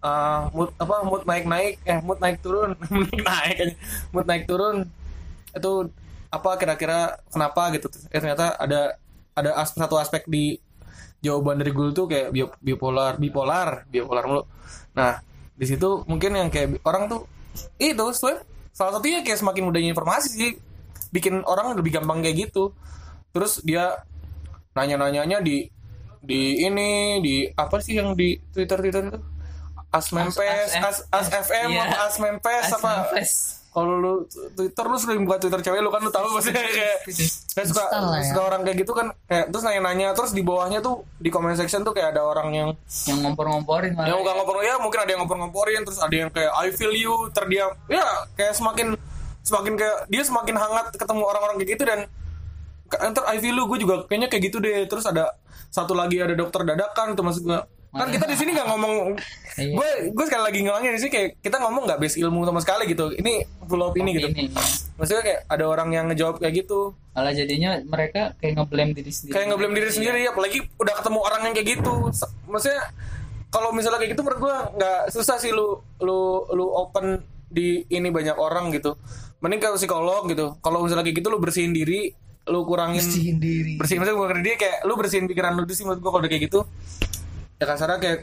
[0.00, 2.72] eh, mood apa mood naik naik eh mood naik turun.
[2.92, 3.74] Mood naik aja.
[4.10, 4.88] mood naik turun.
[5.52, 5.92] Itu
[6.30, 8.94] apa kira-kira kenapa gitu eh ternyata ada
[9.34, 10.56] ada as- satu aspek di
[11.20, 14.42] jawaban dari Google tuh kayak bio- bipolar bipolar bipolar mulu
[14.94, 15.18] nah
[15.52, 17.26] di situ mungkin yang kayak orang tuh
[17.76, 20.50] itu sebenarnya salah satunya kayak semakin mudahnya informasi sih
[21.10, 22.70] bikin orang lebih gampang kayak gitu
[23.30, 24.00] terus dia
[24.72, 25.66] nanya-nanyanya di
[26.20, 26.88] di ini
[27.18, 29.18] di apa sih yang di Twitter Twitter itu
[29.90, 31.82] Asmen As- Pes, As- As, As FM, Iya.
[31.82, 33.10] apa Asmen Pes apa?
[33.10, 33.30] Asmapes.
[33.70, 37.06] Kalau lu Twitter lu sering buka Twitter cewek lu kan lu tahu pasti kayak
[37.54, 38.26] kayak suka, ya.
[38.26, 41.80] suka orang kayak gitu kan kayak terus nanya-nanya terus di bawahnya tuh di comment section
[41.80, 42.68] tuh kayak ada orang yang
[43.06, 46.74] yang ngompor-ngomporin yang nggak ngobrol ya mungkin ada yang ngompor-ngomporin terus ada yang kayak I
[46.74, 48.02] feel you terdiam ya
[48.34, 48.98] kayak semakin
[49.40, 52.00] semakin kayak dia semakin hangat ketemu orang-orang kayak gitu dan
[52.90, 55.30] ntar I feel you gue juga kayaknya kayak gitu deh terus ada
[55.70, 59.14] satu lagi ada dokter dadakan tuh maksud gue kan kita di sini nggak ngomong
[59.58, 59.74] Iya.
[59.76, 62.86] gue gue sekali lagi ngulangin di sini kayak kita ngomong nggak base ilmu sama sekali
[62.86, 64.28] gitu ini full of ini gitu.
[64.34, 64.50] ini.
[64.98, 66.92] Maksudnya kayak ada orang yang ngejawab kayak gitu.
[67.14, 69.34] Malah jadinya mereka kayak ngeblame diri sendiri.
[69.38, 71.92] Kayak ngebelum diri sendiri apalagi udah ketemu orang yang kayak gitu.
[72.50, 72.82] Maksudnya
[73.50, 78.10] kalau misalnya kayak gitu menurut gue nggak susah sih lu lu lu open di ini
[78.10, 78.98] banyak orang gitu.
[79.40, 80.58] Mending ke psikolog gitu.
[80.58, 82.10] Kalau misalnya kayak gitu lu bersihin diri
[82.50, 83.78] lu kurangin bersihin diri.
[83.78, 86.30] bersihin maksudnya bukan dia kayak lu bersihin pikiran lu dulu sih menurut gue kalau udah
[86.30, 86.60] kayak gitu.
[87.60, 88.18] Ya kasarnya kayak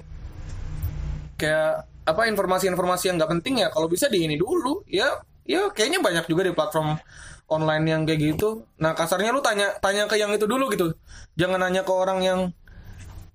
[1.37, 1.71] kayak
[2.07, 5.11] apa informasi-informasi yang nggak penting ya kalau bisa di ini dulu ya
[5.47, 6.99] ya kayaknya banyak juga di platform
[7.47, 8.67] online yang kayak gitu.
[8.77, 10.93] Nah kasarnya lu tanya tanya ke yang itu dulu gitu.
[11.39, 12.39] Jangan nanya ke orang yang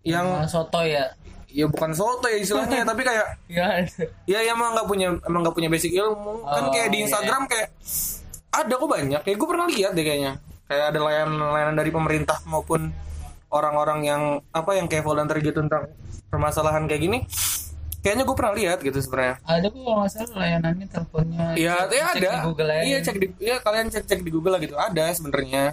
[0.05, 1.16] yang Malah soto ya?
[1.48, 3.88] Ya bukan soto ya istilahnya tapi kayak ya.
[4.29, 6.44] ya ya emang nggak punya emang nggak punya basic ilmu.
[6.44, 7.05] Kan Oh, kayak di iya.
[7.09, 7.68] Instagram kayak
[8.53, 10.33] ada kok banyak kayak gue pernah lihat deh kayaknya.
[10.68, 12.92] Kayak ada layanan-layanan dari pemerintah maupun
[13.53, 14.22] orang-orang yang
[14.53, 15.92] apa yang kayak volunteer gitu tentang
[16.33, 17.18] permasalahan kayak gini
[18.02, 21.92] kayaknya gue pernah lihat gitu sebenarnya ada kok kalau nggak salah layanannya teleponnya Iya, Cek-
[21.92, 22.30] ya cek ada.
[22.30, 24.74] di Google aja Iya, cek di ya kalian cek-cek di Google lah gitu.
[24.74, 25.64] Ada sebenarnya.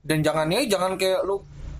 [0.00, 1.38] Dan jangan ya jangan kayak lu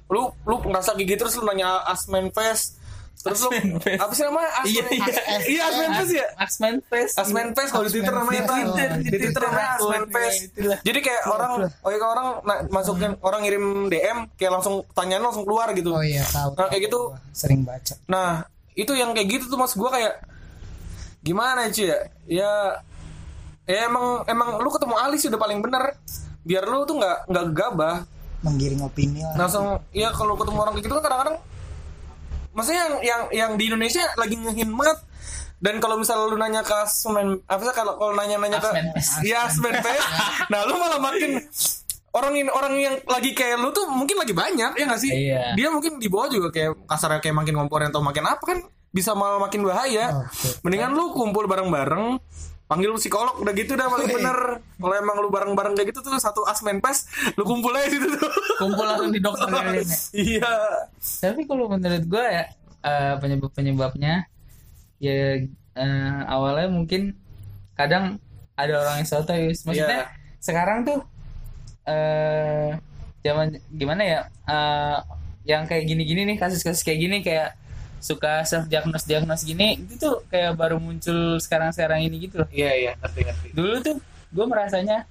[0.09, 2.79] lu lu ngerasa gigi terus lu nanya Asmen Fest.
[3.19, 3.51] Terus lu
[3.99, 4.51] apa sih namanya?
[4.57, 5.39] Asmen, Iya, iya.
[5.45, 6.27] Iya, Asmen Fest ya.
[6.37, 8.55] Asmen Fest Asmen Fest kalau di Twitter namanya itu.
[8.55, 10.41] Twitter, Di Twitter namanya Asmen Fest.
[10.81, 12.27] Jadi kayak orang oh ya orang
[12.69, 15.91] masukin orang ngirim DM kayak langsung tanyaan langsung keluar gitu.
[15.91, 17.01] oh iya tahu Nah, kayak gitu
[17.33, 18.47] sering baca Nah,
[18.79, 20.23] itu yang kayak gitu tuh mas gue kayak
[21.27, 21.99] gimana cuy ya?
[22.31, 22.53] Ya,
[23.67, 25.99] ya emang emang lu ketemu Ali sih udah paling bener.
[26.47, 27.97] Biar lu tuh nggak nggak gegabah.
[28.39, 31.43] menggiring opini lah Langsung ya kalau ketemu orang kayak gitu kan kadang-kadang
[32.55, 34.99] maksudnya yang yang yang di Indonesia lagi ngehin banget
[35.59, 38.87] dan kalau misalnya lu nanya ke Asmen apa sih kalau kalau nanya-nanya ke Asmen
[39.27, 39.75] ya Asmen
[40.51, 41.43] nah lu malah makin
[42.09, 45.53] orang ini orang yang lagi kayak lu tuh mungkin lagi banyak ya nggak sih Iya.
[45.55, 49.13] dia mungkin di bawah juga kayak kasarnya kayak makin ngomporin atau makin apa kan bisa
[49.13, 50.65] malah makin bahaya Oke.
[50.65, 52.17] mendingan lu kumpul bareng-bareng
[52.65, 56.45] panggil psikolog udah gitu dah paling bener kalau emang lu bareng-bareng kayak gitu tuh satu
[56.49, 56.97] asmen pas
[57.37, 59.85] lu kumpul aja situ tuh kumpul langsung di dokter ya.
[60.13, 60.53] iya
[61.21, 62.45] tapi kalau menurut gue ya
[63.21, 64.25] penyebab penyebabnya
[64.97, 65.45] ya
[65.77, 67.13] eh, awalnya mungkin
[67.77, 68.17] kadang
[68.57, 70.11] ada orang yang soto maksudnya Iya.
[70.41, 70.99] sekarang tuh
[71.89, 72.69] eh
[73.19, 74.97] zaman gimana ya eh,
[75.45, 77.57] yang kayak gini-gini nih kasus-kasus kayak gini kayak
[77.99, 82.71] suka self diagnose diagnose gini itu tuh kayak baru muncul sekarang-sekarang ini gitu loh iya
[82.71, 83.97] iya ngerti ngerti dulu tuh
[84.29, 85.09] gue merasanya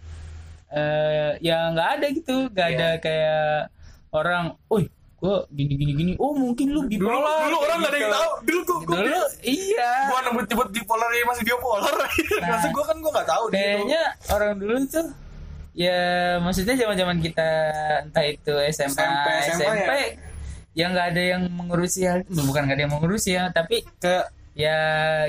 [0.67, 2.77] eh ya nggak ada gitu nggak Iya.
[2.77, 3.51] ada kayak
[4.09, 4.83] orang, "Uy,
[5.17, 7.43] gue gini gini gini." Oh, mungkin lu dulu bipolar.
[7.43, 8.15] dulu kayak orang gak ada yang gitu.
[8.15, 9.91] tahu dulu gua, Dulu iya.
[10.05, 11.95] gua nembut nyebut bipolar ya masih bipolar
[12.51, 13.55] masa gua kan gua nggak tahu dulu.
[13.57, 15.07] Kayaknya orang dulu tuh
[15.77, 15.99] ya
[16.41, 17.49] maksudnya zaman-zaman kita
[18.01, 19.95] entah itu SMA, SMP, SMP, SMA
[20.73, 20.85] ya?
[20.89, 24.77] Nggak ada yang mengurusi hal bukan nggak ada yang mengurusi ya, tapi kayak ya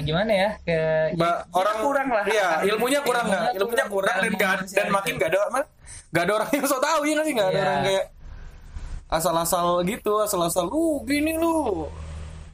[0.00, 2.24] gimana ya kayak Ba- ya, orang kurang lah.
[2.24, 3.61] iya ilmunya kurang nggak?
[3.61, 4.16] Ilmunya kurang.
[4.18, 5.20] dan dalam gak, dan makin itu.
[5.20, 5.61] gak ada apa?
[6.08, 7.34] Gak ada orang yang so tahu ya nggak sih?
[7.37, 7.62] Nggak ada Iya.
[7.62, 8.04] orang kayak
[9.08, 11.84] asal-asal gitu asal-asal lu gini lu.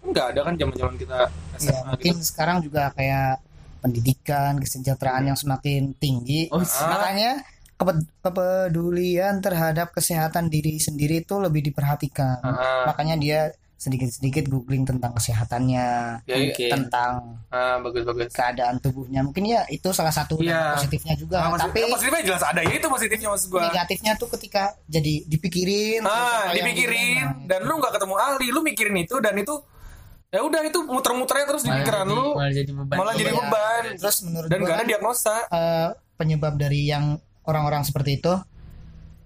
[0.04, 2.26] Nggak ada kan zaman-zaman kita ya SMA mungkin gitu.
[2.26, 3.38] sekarang juga kayak
[3.80, 6.50] pendidikan kesejahteraan yang semakin tinggi.
[6.50, 7.53] Oh, makanya kepe-
[8.20, 12.40] kepedulian terhadap kesehatan diri sendiri itu lebih diperhatikan.
[12.40, 13.40] Ah, Makanya dia
[13.74, 15.87] sedikit-sedikit googling tentang kesehatannya,
[16.22, 16.37] ya, iya.
[16.48, 16.70] Mungkin.
[16.72, 17.12] tentang
[17.48, 18.32] Ah, bagus bagus.
[18.32, 19.20] keadaan tubuhnya.
[19.20, 21.37] Mungkin ya itu salah satu dampak positifnya juga.
[21.38, 23.60] Ah, maksud- Tapi ya, positifnya jelas ada ya itu positifnya maksud gua.
[23.66, 29.20] negatifnya tuh ketika jadi dipikirin, Ah, dipikirin dan lu nggak ketemu ahli, lu mikirin itu
[29.20, 29.52] dan itu
[30.30, 33.28] ya udah itu muter-muternya terus di malah pikiran jadi, lu malah jadi beban malah jadi
[33.28, 33.38] Iya.
[33.38, 35.37] beban Terus menurut dan gua gak ada kan, diagnosa.
[35.46, 37.04] eh, penyebab dari yang
[37.44, 38.33] orang-orang seperti itu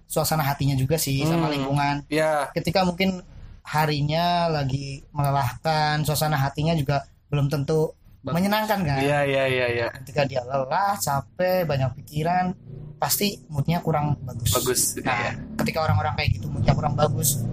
[0.05, 1.53] suasana hatinya juga sih sama Hmm.
[1.53, 1.95] lingkungan.
[2.09, 3.21] Ya, Ketika mungkin
[3.61, 8.33] harinya lagi melelahkan, suasana hatinya juga belum tentu Bagus.
[8.35, 8.99] menyenangkan kan.
[8.99, 9.87] iya iya iya iya.
[9.93, 12.57] Ketika dia lelah, capek, banyak pikiran,
[12.97, 14.49] pasti moodnya kurang bagus.
[14.51, 14.81] Bagus.
[15.05, 15.31] Nah, Iya.
[15.61, 17.45] ketika orang-orang kayak gitu moodnya kurang bagus,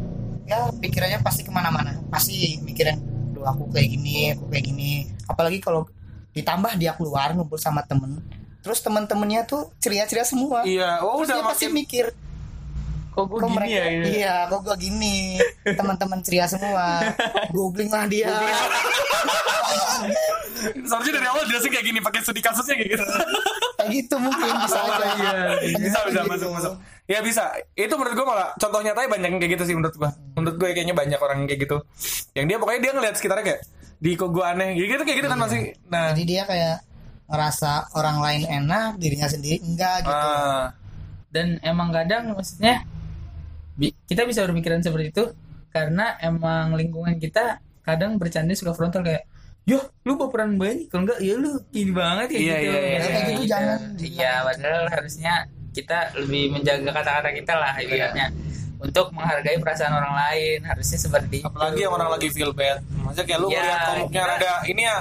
[0.48, 1.92] ya pikirannya pasti ke mana-mana.
[2.08, 2.96] Pasti mikirin,
[3.30, 4.90] duh aku kayak gini, aku kayak gini.
[5.28, 5.84] Apalagi kalau
[6.32, 8.16] ditambah dia keluar ngumpul sama temen,
[8.66, 10.66] terus temen-temennya tuh ceria-ceria semua.
[10.66, 12.06] Iya, oh Terus udah dia pasti makin mikir,
[13.08, 14.06] kok gue kok gini mereka, ya ini?
[14.12, 15.16] iya, kok gua gini.
[15.78, 16.86] Teman-teman ceria semua,
[17.48, 18.34] googling lah dia.
[20.82, 23.04] seharusnya dari awal jelasin kayak gini pakai studi kasusnya kayak gitu.
[23.76, 25.06] kayak gitu mungkin bisa aja.
[25.14, 25.32] Iya,
[25.78, 26.30] bisa bisa Gitu.
[26.32, 26.72] masuk masuk.
[27.06, 27.44] Ya bisa.
[27.72, 30.10] Itu menurut gua malah contoh nyatanya banyak yang kayak gitu sih menurut gua.
[30.34, 31.76] Menurut gua kayaknya banyak orang yang kayak gitu.
[32.32, 33.60] Yang dia pokoknya dia ngeliat sekitarnya kayak
[33.96, 35.60] di kok gua aneh gitu kayak gitu kan masih.
[35.86, 36.76] Nah, Jadi dia kayak
[37.26, 40.14] ngerasa orang lain enak, dirinya sendiri enggak gitu.
[40.14, 40.70] ah,
[41.28, 42.86] dan emang kadang maksudnya
[43.74, 45.24] bi- kita bisa berpikiran seperti itu
[45.68, 49.26] karena emang lingkungan kita kadang bercanda suka frontal kayak
[49.62, 52.70] Yo, lu baperan banget kalau enggak ya lu gini banget ya Iya, gitu.
[52.70, 52.94] iya, iya.
[52.94, 55.32] Ya, Kayak gitu jangan Iya, padahal harusnya
[55.72, 58.26] kita lebih menjaga kata-kata kita lah ibaratnya
[58.78, 61.48] untuk menghargai perasaan orang lain harusnya seperti itu.
[61.50, 62.78] apalagi yang orang lagi feel bad.
[62.96, 64.98] Maksudnya kayak lu Ya, ngeliat komuknya kita- ada ini ya.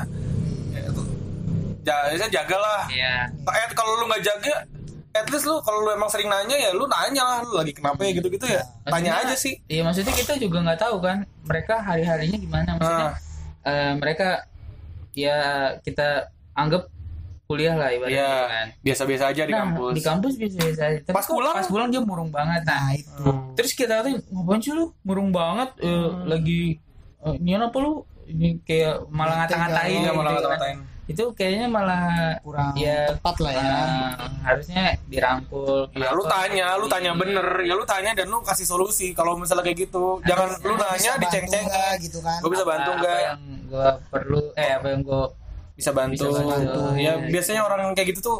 [1.85, 2.89] Ja, ya jagalah.
[2.89, 3.29] Iya.
[3.31, 4.65] Eh kalau lu nggak jaga,
[5.13, 8.01] at least lu kalau lu emang sering nanya ya lu nanya lah lu lagi kenapa
[8.01, 8.65] ya gitu-gitu ya.
[8.83, 9.53] Tanya Maksudnya- aja sih.
[9.67, 13.15] Iya maksudnya kita juga nggak tahu kan mereka hari-harinya gimana maksudnya Ah.
[13.63, 14.43] eh, mereka
[15.13, 15.37] ya
[15.79, 16.89] kita anggap
[17.45, 18.67] kuliah lah ibaratnya Iya, kan.
[18.81, 19.93] biasa-biasa aja di nah, kampus.
[19.93, 20.99] di kampus biasa-biasa aja.
[21.03, 21.53] Tapi Pas pulang?
[21.53, 22.65] pas pulang dia murung banget.
[22.65, 23.23] Nah, Nah, itu.
[23.53, 26.25] terus kita tuh ngapain sih lu murung banget eh, Hmm.
[26.25, 26.81] lagi
[27.21, 30.35] eh, ini apa lu ini kayak malah ngata-ngatain gitu malah kan.
[30.41, 30.77] ngata-ngatain.
[31.05, 33.61] itu kayaknya malah kurang ya tepat lah ya.
[33.61, 34.09] eh,
[34.41, 39.13] harusnya dirangkul Ya lu tanya, lu tanya bener, ya lu tanya dan lu kasih solusi.
[39.13, 41.61] Kalau misalnya kayak gitu, jangan lu nanya diceng-ceng.
[41.69, 42.41] nggak gitu kan.
[42.41, 43.13] Gue bisa bantu apa, nggak?
[43.13, 45.23] apa yang gua perlu eh apa yang gua
[45.77, 46.25] Bisa bantu.
[46.25, 46.81] Bisa bantu.
[46.97, 48.37] Ya biasanya orang kayak gitu tuh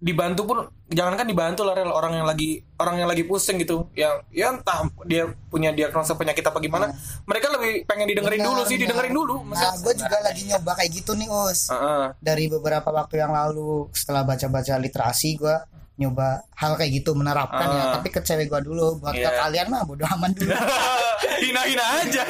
[0.00, 0.58] dibantu pun
[0.88, 1.92] jangankan dibantu lah Rel.
[1.92, 6.40] orang yang lagi orang yang lagi pusing gitu yang ya entah dia punya diagnosa penyakit
[6.40, 6.88] apa gimana
[7.28, 10.90] mereka lebih pengen didengerin Benar, dulu sih didengerin dulu Nah, gue juga lagi nyoba kayak
[11.02, 11.68] gitu nih, Us.
[11.68, 12.04] Heeh.
[12.22, 15.56] Dari beberapa waktu yang lalu setelah baca-baca literasi gue
[16.00, 17.92] nyoba hal kayak gitu menerapkan ya, Ah.
[17.94, 18.96] tapi ke cewek gue dulu.
[18.98, 19.36] Buat ke Iya.
[19.38, 20.48] kalian mah bodo aman dulu.
[21.44, 22.24] hina-hina aja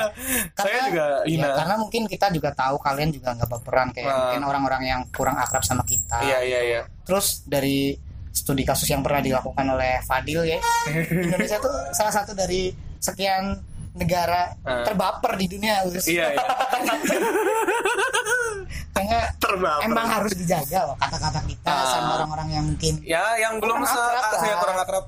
[0.56, 4.16] saya juga hina Ya, karena mungkin kita juga tahu kalian juga nggak berperan kayak Ah.
[4.18, 6.20] mungkin orang-orang yang kurang akrab sama kita.
[6.22, 7.96] iya iya iya Terus dari
[8.30, 10.58] studi kasus yang pernah dilakukan oleh Fadil ya,
[11.26, 13.58] Indonesia tuh salah satu dari sekian
[13.92, 14.82] negara Ah.
[14.82, 16.06] terbaper di dunia, Us.
[16.06, 16.40] iya iya.
[18.90, 19.86] Makanya terbaper.
[19.86, 21.86] emang harus dijaga loh kata-kata kita Ah.
[21.88, 24.00] sama orang-orang yang mungkin ya yang belum se
[24.36, 25.04] saya kurang akrab.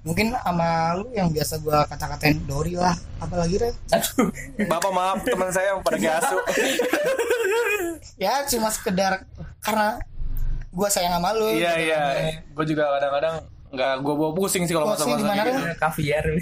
[0.00, 2.96] Mungkin sama lu yang biasa gua kata-katain Dori lah.
[3.20, 4.32] Apalagi Re aduh.
[4.64, 6.36] Bapak maaf teman saya yang pada gasu.
[8.16, 9.24] Ya cuma sekedar
[9.60, 10.00] karena
[10.70, 11.84] gua sayang sama lu iya gitu.
[11.86, 12.00] iya.
[12.46, 15.78] gue juga kadang-kadang nggak gue bawa pusing sih kalau masalah Ren?
[15.78, 16.24] kaviar.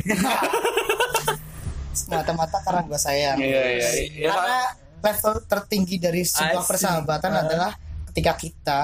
[2.09, 3.37] Mata-mata karena gua sayang.
[3.37, 4.29] Iya iya iya.
[4.31, 4.61] Karena
[4.99, 7.43] level tertinggi dari sebuah persahabatan Ah.
[7.45, 7.73] adalah
[8.11, 8.81] ketika kita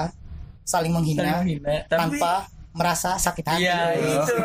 [0.61, 3.65] saling menghina tapi tanpa merasa sakit hati.
[3.65, 4.35] Iya itu.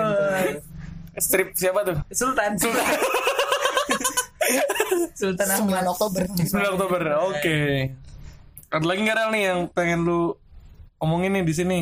[1.19, 1.97] Strip siapa tuh?
[2.09, 2.57] Sultan.
[2.57, 2.87] Sultan.
[5.21, 5.85] Sultan Ahmad.
[5.85, 6.23] 9 Oktober.
[6.33, 7.59] 9 Oktober oke.
[8.71, 10.33] Ada lagi nggak nih yang pengen lu
[10.97, 11.79] omongin nih di sini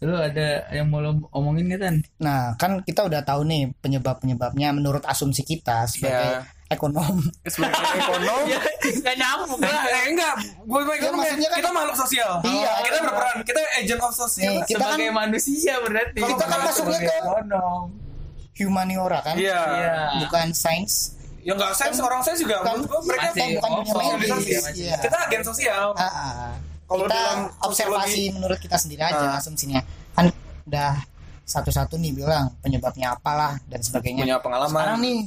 [0.00, 4.68] lu ada yang mau lo omongin nggak tan Nah, kan kita udah tahu nih penyebab-penyebabnya
[4.70, 6.48] menurut asumsi kita sebagai Ya.
[6.68, 7.20] ekonom.
[7.44, 8.58] sebagai ekonom ya
[8.96, 12.32] nggak nyambung Nah, eh, enggak, gue ekonom maksudnya kan- kita makhluk sosial.
[12.42, 12.72] Iya.
[12.80, 14.50] kita berperan, kita agent of sosial.
[14.50, 17.82] Nih, kita kan sebagai manusia berarti Kita kan masuknya ke- ekonom
[18.58, 19.34] humaniora kan?
[19.36, 19.60] Iya.
[19.74, 19.96] Iya.
[20.22, 21.16] Bukan sains.
[21.40, 24.30] Ya enggak sains orang saya juga Kan- menurut gue mereka Masih bukan dunia ngomong, medis.
[24.32, 24.96] masih- Iya.
[24.98, 25.86] kita agen sosial.
[25.94, 26.52] Ah, ah.
[26.90, 29.38] Kalau kita dalam observasi menurut kita sendiri aja Ah.
[29.38, 29.78] asumsinya.
[30.10, 30.34] Kan
[30.66, 30.92] udah
[31.44, 34.26] satu-satu nih bilang penyebabnya apalah dan sebagainya.
[34.26, 34.74] Punya pengalaman.
[34.74, 35.18] Sekarang nih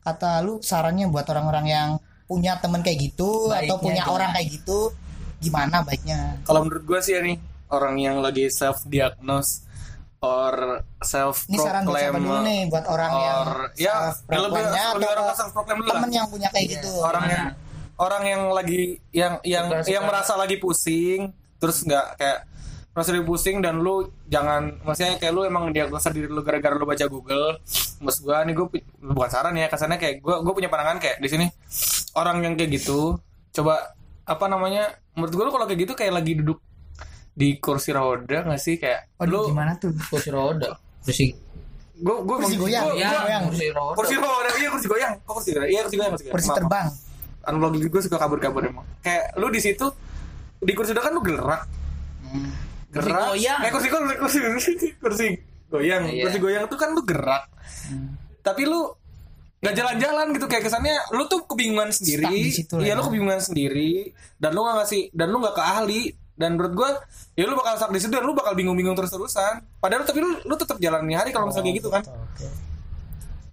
[0.00, 1.88] kata lu sarannya buat orang-orang yang
[2.24, 4.14] punya temen kayak gitu atau Baiknya punya gimana?
[4.14, 4.78] orang kayak gitu
[5.38, 6.20] gimana baiknya?
[6.42, 7.36] Kalau menurut gue sih ya nih
[7.68, 9.68] orang yang lagi self diagnose
[10.18, 14.84] or self Ini saran buat siapa dulu nih buat orang yang or ya lebih self-proclaimnya
[14.94, 15.94] lebih orang atau self proclaim dulu lah.
[15.98, 16.92] temen yang punya kayak gitu.
[17.00, 17.46] orang yang
[18.02, 20.10] orang yang lagi yang yang Suka- yang suka.
[20.10, 21.20] merasa lagi pusing
[21.56, 22.38] terus nggak kayak
[22.90, 23.94] merasa lagi pusing dan lu
[24.26, 27.56] jangan maksudnya kayak lu emang diagnosa diri lu gara-gara lu baca Google
[27.98, 31.16] maksud gua nih gua pu- bukan saran ya kesannya kayak gua gua punya pandangan kayak
[31.16, 31.46] di sini
[32.12, 33.16] orang yang kayak gitu
[33.50, 34.84] coba apa namanya
[35.14, 36.58] menurut gua lu kalau kayak gitu kayak lagi duduk
[37.32, 38.76] di kursi roda nggak sih?
[38.76, 39.88] Kayak Waduh, lu gimana tuh?
[40.04, 40.76] kursi roda?
[41.00, 41.32] Kursi
[41.96, 43.42] gua gua Kursi goyang, gua- ya, gua- goyang.
[43.48, 43.96] kursi roda.
[43.96, 44.48] Kursi roda.
[44.52, 45.12] Iya kursi goyang.
[45.18, 45.70] Kok kursi goyang?
[45.70, 46.86] Iya kursi goyang kursi goyang Kursi terbang.
[47.46, 48.86] Analogi gue suka kabur-kabur emang.
[49.02, 49.86] Kayak lu di situ
[50.62, 51.62] di kursi roda kan lu gerak.
[52.22, 52.50] Hmm.
[52.92, 53.60] kursi gerak goyang.
[53.66, 55.26] Eh kursi kursi kursi kursi, kursi
[55.68, 56.02] goyang.
[56.06, 56.22] Iya.
[56.28, 57.50] kursi goyang tuh kan lu gerak.
[58.42, 58.94] Tapi lu
[59.62, 60.46] nggak jalan-jalan gitu.
[60.46, 62.52] Kayak kesannya lu tuh kebingungan sendiri.
[62.54, 62.92] iya ya.
[62.94, 64.14] lu kebingungan sendiri.
[64.38, 66.02] Dan lu nggak ngasih dan lu nggak ke ahli.
[66.32, 66.90] Dan menurut gue
[67.36, 69.66] ya lu bakal stuck di situ dan lu bakal bingung-bingung terus-terusan.
[69.82, 72.02] Padahal tapi lu lu tetap jalani hari kalau misalnya kayak gitu kan.
[72.06, 72.46] Oke.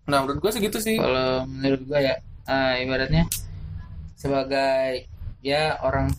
[0.09, 0.97] nah menurut gue segitu sih.
[0.97, 2.17] Kalau menurut gua ya
[2.49, 3.29] eh, ibaratnya
[4.19, 5.07] sebagai
[5.39, 6.11] ya orang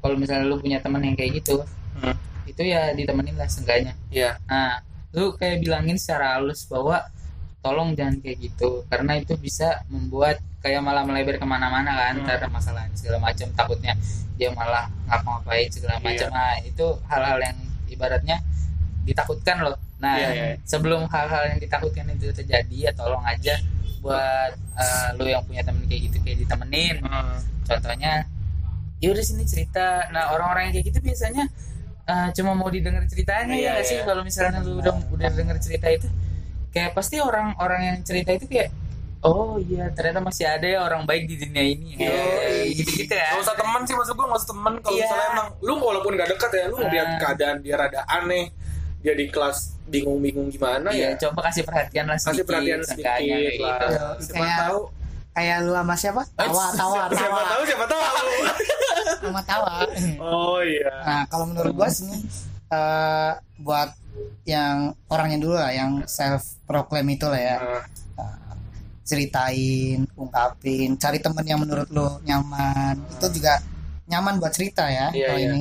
[0.00, 1.60] kalau misalnya lu punya teman yang kayak gitu
[1.92, 2.16] Hmm.
[2.48, 4.80] itu ya ditemenin lah seenggaknya Iya nah
[5.12, 7.04] lu kayak bilangin secara halus bahwa
[7.60, 12.24] tolong jangan kayak gitu karena itu bisa membuat kayak malah melebar ke mana-mana kan Hmm.
[12.24, 13.92] karena masalah segala macam takutnya
[14.34, 16.04] dia malah ngapa-ngapain segala Iya.
[16.08, 18.36] macam nah itu hal-hal yang ibaratnya
[19.04, 20.46] ditakutkan loh nah Iya, iya.
[20.66, 23.54] sebelum hal-hal yang ditakutkan itu terjadi ya tolong aja
[24.02, 27.38] buat eh, lu yang punya temen kayak gitu kayak ditemenin Hmm.
[27.62, 28.26] contohnya
[28.98, 31.44] ya udah sini cerita nah orang-orang yang kayak gitu biasanya
[32.02, 34.04] eh, cuma mau didengar ceritanya Iya, ya nggak sih iya.
[34.04, 36.10] kalau misalnya lu udah udah denger cerita itu
[36.68, 38.74] kayak pasti orang-orang yang cerita itu kayak
[39.22, 42.74] oh iya ternyata masih ada ya orang baik di dunia ini Iya.
[42.74, 45.06] gitu gitu Gak usah teman sih maksud gue gak usah teman kalau Iya.
[45.06, 47.18] misalnya emang lu walaupun gak dekat ya lu ngeliat Ah.
[47.20, 48.50] keadaan dia rada aneh
[49.02, 53.34] dia di kelas bingung-bingung gimana iya ya coba kasih perhatian lah kasih sedikit perhatian seenggaknya
[53.34, 54.06] sedikit kayak lah gitu.
[54.22, 54.80] siapa Kayak- tahu
[55.32, 56.22] Kayak lu sama siapa?
[56.36, 57.40] Tawa, tawa, siapa tawa.
[57.48, 58.00] tahu siapa tahu
[59.24, 59.72] Sama tawa.
[60.20, 62.20] oh iya Nah, kalau menurut gua sini
[62.68, 63.88] eh, buat
[64.44, 67.56] yang orangnya dulu lah yang self proclaim itu lah ya.
[67.56, 67.82] Eh,
[69.02, 73.00] ceritain, ungkapin, cari temen yang menurut lo nyaman.
[73.10, 73.58] Itu juga
[74.06, 75.10] nyaman buat cerita ya.
[75.10, 75.48] Iya, kalau iya.
[75.48, 75.60] ini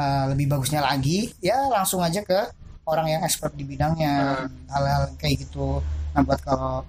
[0.00, 2.40] Eh, lebih bagusnya lagi ya langsung aja ke
[2.88, 4.48] orang yang expert di bidangnya.
[4.72, 5.84] Hal-hal kayak gitu.
[6.16, 6.80] Nah, buat kalau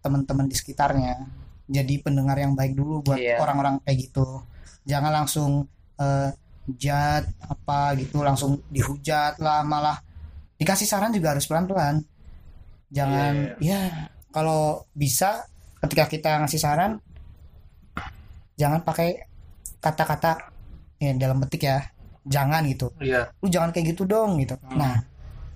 [0.00, 1.28] teman-teman di sekitarnya
[1.68, 3.36] jadi pendengar yang baik dulu buat Iya.
[3.40, 4.40] orang-orang kayak gitu.
[4.88, 5.50] Jangan langsung
[6.00, 6.30] eh,
[6.80, 10.00] jat apa gitu langsung dihujat lah malah
[10.56, 12.00] dikasih saran juga harus pelan-pelan
[12.88, 15.44] jangan ya kalau bisa
[15.84, 16.96] ketika kita ngasih saran
[18.56, 19.28] jangan pakai
[19.76, 20.50] kata-kata
[20.96, 21.84] ya dalam petik ya
[22.24, 22.88] jangan gitu.
[23.00, 23.30] Iya.
[23.40, 24.56] Lu jangan kayak gitu dong gitu.
[24.60, 24.80] Hmm.
[24.80, 24.96] nah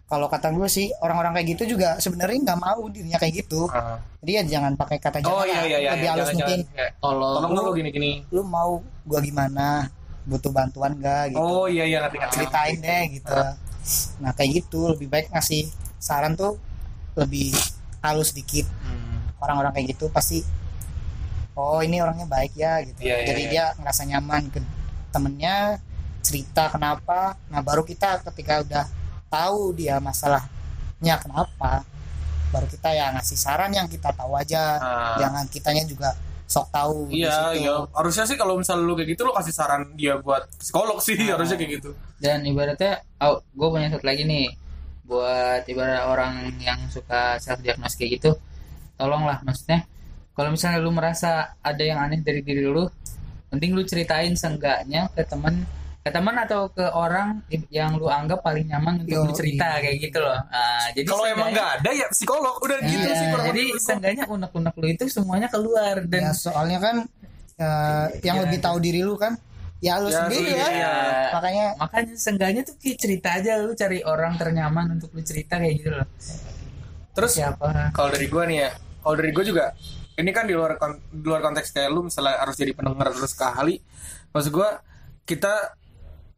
[0.09, 3.69] kalau kata gue sih orang-orang kayak gitu juga sebenarnya nggak mau dirinya kayak gitu.
[3.69, 4.01] Ah.
[4.25, 6.59] jadi ya jangan pakai kata jangan oh iya iya iya lebih iya, halus mungkin.
[6.65, 6.77] jangan.
[6.77, 9.69] Kayak, tolong tolong dong lu gini-gini lu mau gua gimana?
[10.29, 11.41] Butuh bantuan gak gitu?
[11.41, 12.35] Oh iya iya ngerti ngerti.
[12.37, 13.37] Ceritain deh gitu.
[14.21, 14.81] Nah kayak gitu.
[14.93, 15.69] Lebih baik ngasih
[16.01, 16.57] saran tuh
[17.17, 17.53] lebih
[18.01, 18.65] halus dikit.
[18.65, 19.07] Hmm.
[19.39, 20.43] orang-orang kayak gitu pasti
[21.55, 23.07] oh ini orangnya baik ya gitu.
[23.07, 23.51] Iya, iya, jadi iya.
[23.51, 24.59] dia ngerasa nyaman ke
[25.11, 25.83] temennya
[26.29, 28.85] cerita kenapa nah baru kita ketika udah
[29.27, 31.85] tahu dia masalahnya kenapa
[32.49, 35.17] baru kita ya ngasih saran yang kita tahu aja Ah.
[35.17, 36.13] jangan kitanya juga
[36.45, 37.77] sok tahu Iya, iya.
[37.93, 41.57] Harusnya sih kalau misalnya lu kayak gitu lu kasih saran dia buat psikolog sih, harusnya
[41.57, 41.91] kayak gitu.
[42.17, 44.49] dan ibaratnya oh, gue punya satu lagi nih
[45.05, 48.33] buat ibarat orang yang suka self diagnose kayak gitu
[48.95, 49.85] tolonglah maksudnya
[50.33, 52.89] kalau misalnya lu merasa ada yang aneh dari diri lu
[53.49, 55.63] penting lu ceritain seenggaknya ke teman
[55.99, 59.83] ke teman atau ke orang yang lu anggap paling nyaman untuk Yo, lu cerita iya.
[59.85, 60.39] kayak gitu loh.
[60.49, 64.25] Nah, jadi Kalau emang nggak ada ya psikolog, udah gitu Iya, sih kurang jadi seenggaknya
[64.25, 66.97] unek-unek lu itu semuanya keluar ya dan soalnya kan
[67.59, 69.37] eh, yang Iya, lebih tahu diri lu kan
[69.79, 70.93] ya lu Ya, sendiri ya ya.
[71.39, 75.75] makanya makanya seenggaknya tuh kayak cerita aja lu cari orang ternyaman untuk lu cerita kayak
[75.83, 76.07] gitu loh.
[77.15, 77.91] Terus siapa?
[77.93, 78.71] kalau dari gua nih ya,
[79.03, 79.65] kalau dari gua juga
[80.19, 83.35] ini kan di luar kon- di luar konteks kayak lu misalnya harus jadi pendengar terus
[83.35, 83.77] ke ahli.
[84.33, 84.81] Maksud gua
[85.23, 85.78] kita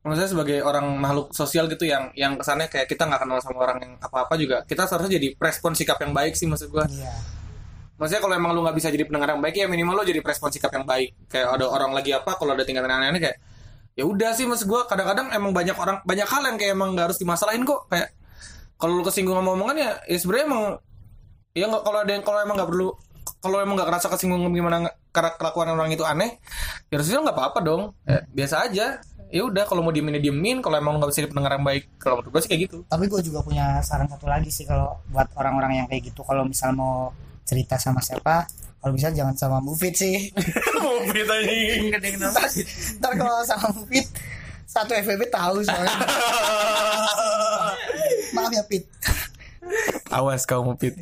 [0.00, 3.78] maksudnya sebagai orang makhluk sosial gitu yang yang kesannya kayak kita nggak kenal sama orang
[3.84, 6.88] yang apa-apa juga kita seharusnya jadi respon sikap yang baik sih maksud gua.
[6.88, 7.12] Iya.
[8.00, 10.48] Maksudnya kalau emang lu nggak bisa jadi pendengar yang baik ya minimal lu jadi respon
[10.48, 11.12] sikap yang baik.
[11.28, 13.36] Kayak ada orang lagi apa kalau ada tingkatan aneh-aneh kayak
[13.92, 14.88] ya udah sih maksud gua.
[14.88, 17.84] Kadang-kadang emang banyak orang banyak hal yang kayak emang nggak harus dimasalahin kok.
[17.92, 18.16] Kayak
[18.80, 20.62] kalau lu kesinggung sama omongan ya ya sebenarnya emang
[21.52, 22.88] ya nggak kalau ada yang kalau emang nggak perlu
[23.44, 26.40] kalau emang nggak kerasa kesinggung gimana karena kelakuan orang itu aneh
[26.88, 27.82] ya harusnya nggak apa-apa dong.
[28.08, 30.58] Ya, biasa aja ya udah kalau mau diemin ya diemin.
[30.58, 32.76] Kalau emang nggak bisa jadi pendengar yang baik kalau menurut gue sih kayak gitu.
[32.84, 36.20] Tapi gue juga punya saran satu lagi sih kalau buat orang-orang yang kayak gitu.
[36.22, 38.46] Kalau misal mau cerita sama siapa
[38.80, 40.32] kalau bisa jangan sama Mufid sih.
[40.80, 42.48] Mau berita ini ntar,
[42.96, 44.08] ntar kalau sama Mufid
[44.64, 45.92] satu FVP tahu soalnya.
[48.34, 48.86] Maaf ya Pit
[50.10, 50.98] awas kamu pit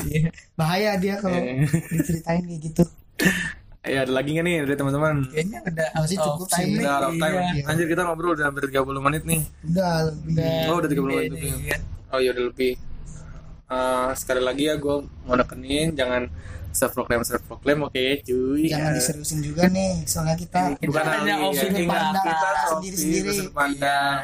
[0.52, 1.64] bahaya dia kalau Eh.
[1.88, 2.84] diceritain kayak gitu
[3.88, 5.14] ya ada lagi nggak nih dari teman-teman?
[5.26, 6.70] Kayaknya udah Apa sih, cukup off time sih.
[6.70, 6.78] nih.
[6.78, 7.34] udah out time.
[7.34, 7.62] Iya.
[7.64, 9.40] anjir kita ngobrol udah hampir 30 menit nih.
[9.64, 10.60] Udah lebih.
[10.66, 11.76] Oh udah 30 menit Iya, lebih iya.
[12.08, 12.72] oh ya udah lebih.
[13.68, 16.22] Eh, sekali lagi ya gue mau nekenin jangan
[16.70, 18.64] self proclaim self proclaim oke cuy.
[18.66, 23.28] Jangan Eh, diseriusin juga nih soalnya kita bukan hanya opini ya, pandang kita sendiri-sendiri.
[23.34, 24.16] sudut pandang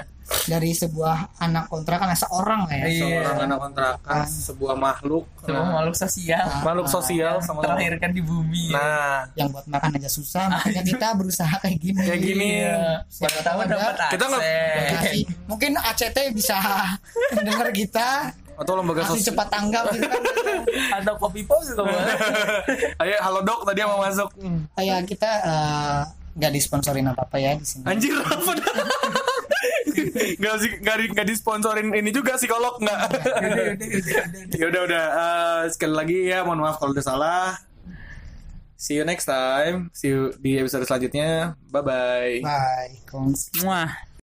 [0.45, 2.85] dari sebuah anak kontrakan seorang lah ya.
[2.85, 3.01] Iya.
[3.01, 5.25] seorang anak kontrakan sebuah makhluk.
[5.45, 6.47] Semua nah, makhluk sosial.
[6.65, 8.73] Makhluk sosial sama terlahirkan di bumi.
[8.73, 8.77] Ya.
[8.77, 9.19] nah.
[9.37, 12.01] Yang buat makan aja susah makanya kita berusaha kayak gini.
[12.01, 12.49] Kayak gini.
[12.65, 13.05] Iya.
[13.09, 13.75] Siapa tahu ada.
[13.77, 14.45] dapat Kita nggak-
[15.45, 16.57] mungkin ACT bisa
[17.37, 18.09] mendengar kita.
[18.55, 19.35] Atau lembaga sosial.
[19.35, 20.23] cepat tanggap gitu kan.
[21.03, 22.07] Atau kopi juga boleh
[23.03, 24.31] ayo halo dok tadi mau masuk.
[24.79, 26.01] Kayak kita eh,
[26.39, 27.83] nggak disponsorin apa apa ya di sini.
[27.83, 28.53] Anjir apa
[29.95, 33.01] dah Gak, sih gak, di- gak disponsorin ini juga psikolog nggak.
[34.61, 35.05] Ya udah udah.
[35.07, 37.47] Eh, sekali lagi ya mohon maaf kalau udah salah.
[38.75, 39.89] See you next time.
[39.95, 41.57] See you di episode selanjutnya.
[41.71, 42.35] Bye bye.
[42.43, 43.49] Bye Kongs.
[43.59, 44.14] Muah.